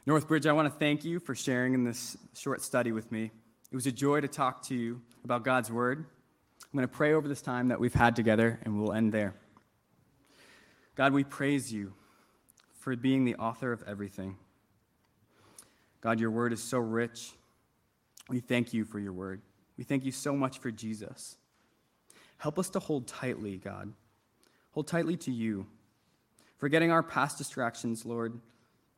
Northbridge, 0.07 0.47
I 0.47 0.53
want 0.53 0.73
to 0.73 0.79
thank 0.79 1.05
you 1.05 1.21
for 1.21 1.35
sharing 1.35 1.75
in 1.75 1.85
this 1.85 2.17
short 2.35 2.63
study 2.63 2.91
with 2.93 3.13
me. 3.13 3.31
It 3.71 3.75
was 3.75 3.87
a 3.87 3.93
joy 3.93 4.21
to 4.21 4.29
talk 4.29 4.63
to 4.65 4.75
you 4.75 5.01
about 5.25 5.45
God's 5.45 5.71
Word. 5.71 5.99
I'm 5.99 6.77
going 6.77 6.89
to 6.89 6.89
pray 6.89 7.13
over 7.13 7.29
this 7.29 7.43
time 7.43 7.69
that 7.69 7.79
we've 7.79 7.95
had 7.95 8.17
together, 8.17 8.59
and 8.65 8.81
we'll 8.81 8.93
end 8.93 9.13
there. 9.13 9.35
God, 10.97 11.13
we 11.13 11.25
praise 11.25 11.73
you 11.73 11.93
for 12.79 12.97
being 12.97 13.25
the 13.25 13.37
author 13.37 13.73
of 13.73 13.83
everything. 13.87 14.37
God, 16.01 16.19
your 16.19 16.31
Word 16.31 16.53
is 16.53 16.63
so 16.63 16.79
rich. 16.79 17.33
We 18.29 18.41
thank 18.41 18.73
you 18.73 18.85
for 18.85 18.99
your 18.99 19.13
Word. 19.13 19.43
We 19.77 19.85
thank 19.85 20.05
you 20.05 20.13
so 20.13 20.35
much 20.35 20.59
for 20.59 20.71
Jesus. 20.71 21.37
Help 22.39 22.59
us 22.59 22.71
to 22.71 22.79
hold 22.79 23.07
tightly, 23.07 23.59
God. 23.59 23.93
Hold 24.73 24.89
tightly 24.89 25.17
to 25.19 25.31
you. 25.31 25.67
Forgetting 26.61 26.93
our 26.93 27.03
past 27.03 27.39
distractions, 27.39 28.05
Lord, 28.05 28.39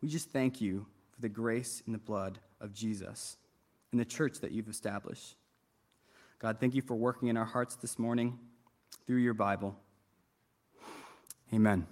we 0.02 0.08
just 0.08 0.30
thank 0.30 0.60
you 0.60 0.84
for 1.12 1.20
the 1.20 1.28
grace 1.28 1.80
and 1.86 1.94
the 1.94 1.98
blood 1.98 2.40
of 2.60 2.74
Jesus 2.74 3.36
and 3.92 4.00
the 4.00 4.04
church 4.04 4.40
that 4.40 4.50
you've 4.50 4.68
established. 4.68 5.36
God, 6.40 6.58
thank 6.58 6.74
you 6.74 6.82
for 6.82 6.96
working 6.96 7.28
in 7.28 7.36
our 7.36 7.44
hearts 7.44 7.76
this 7.76 8.00
morning 8.00 8.36
through 9.06 9.18
your 9.18 9.32
Bible. 9.32 9.76
Amen. 11.54 11.86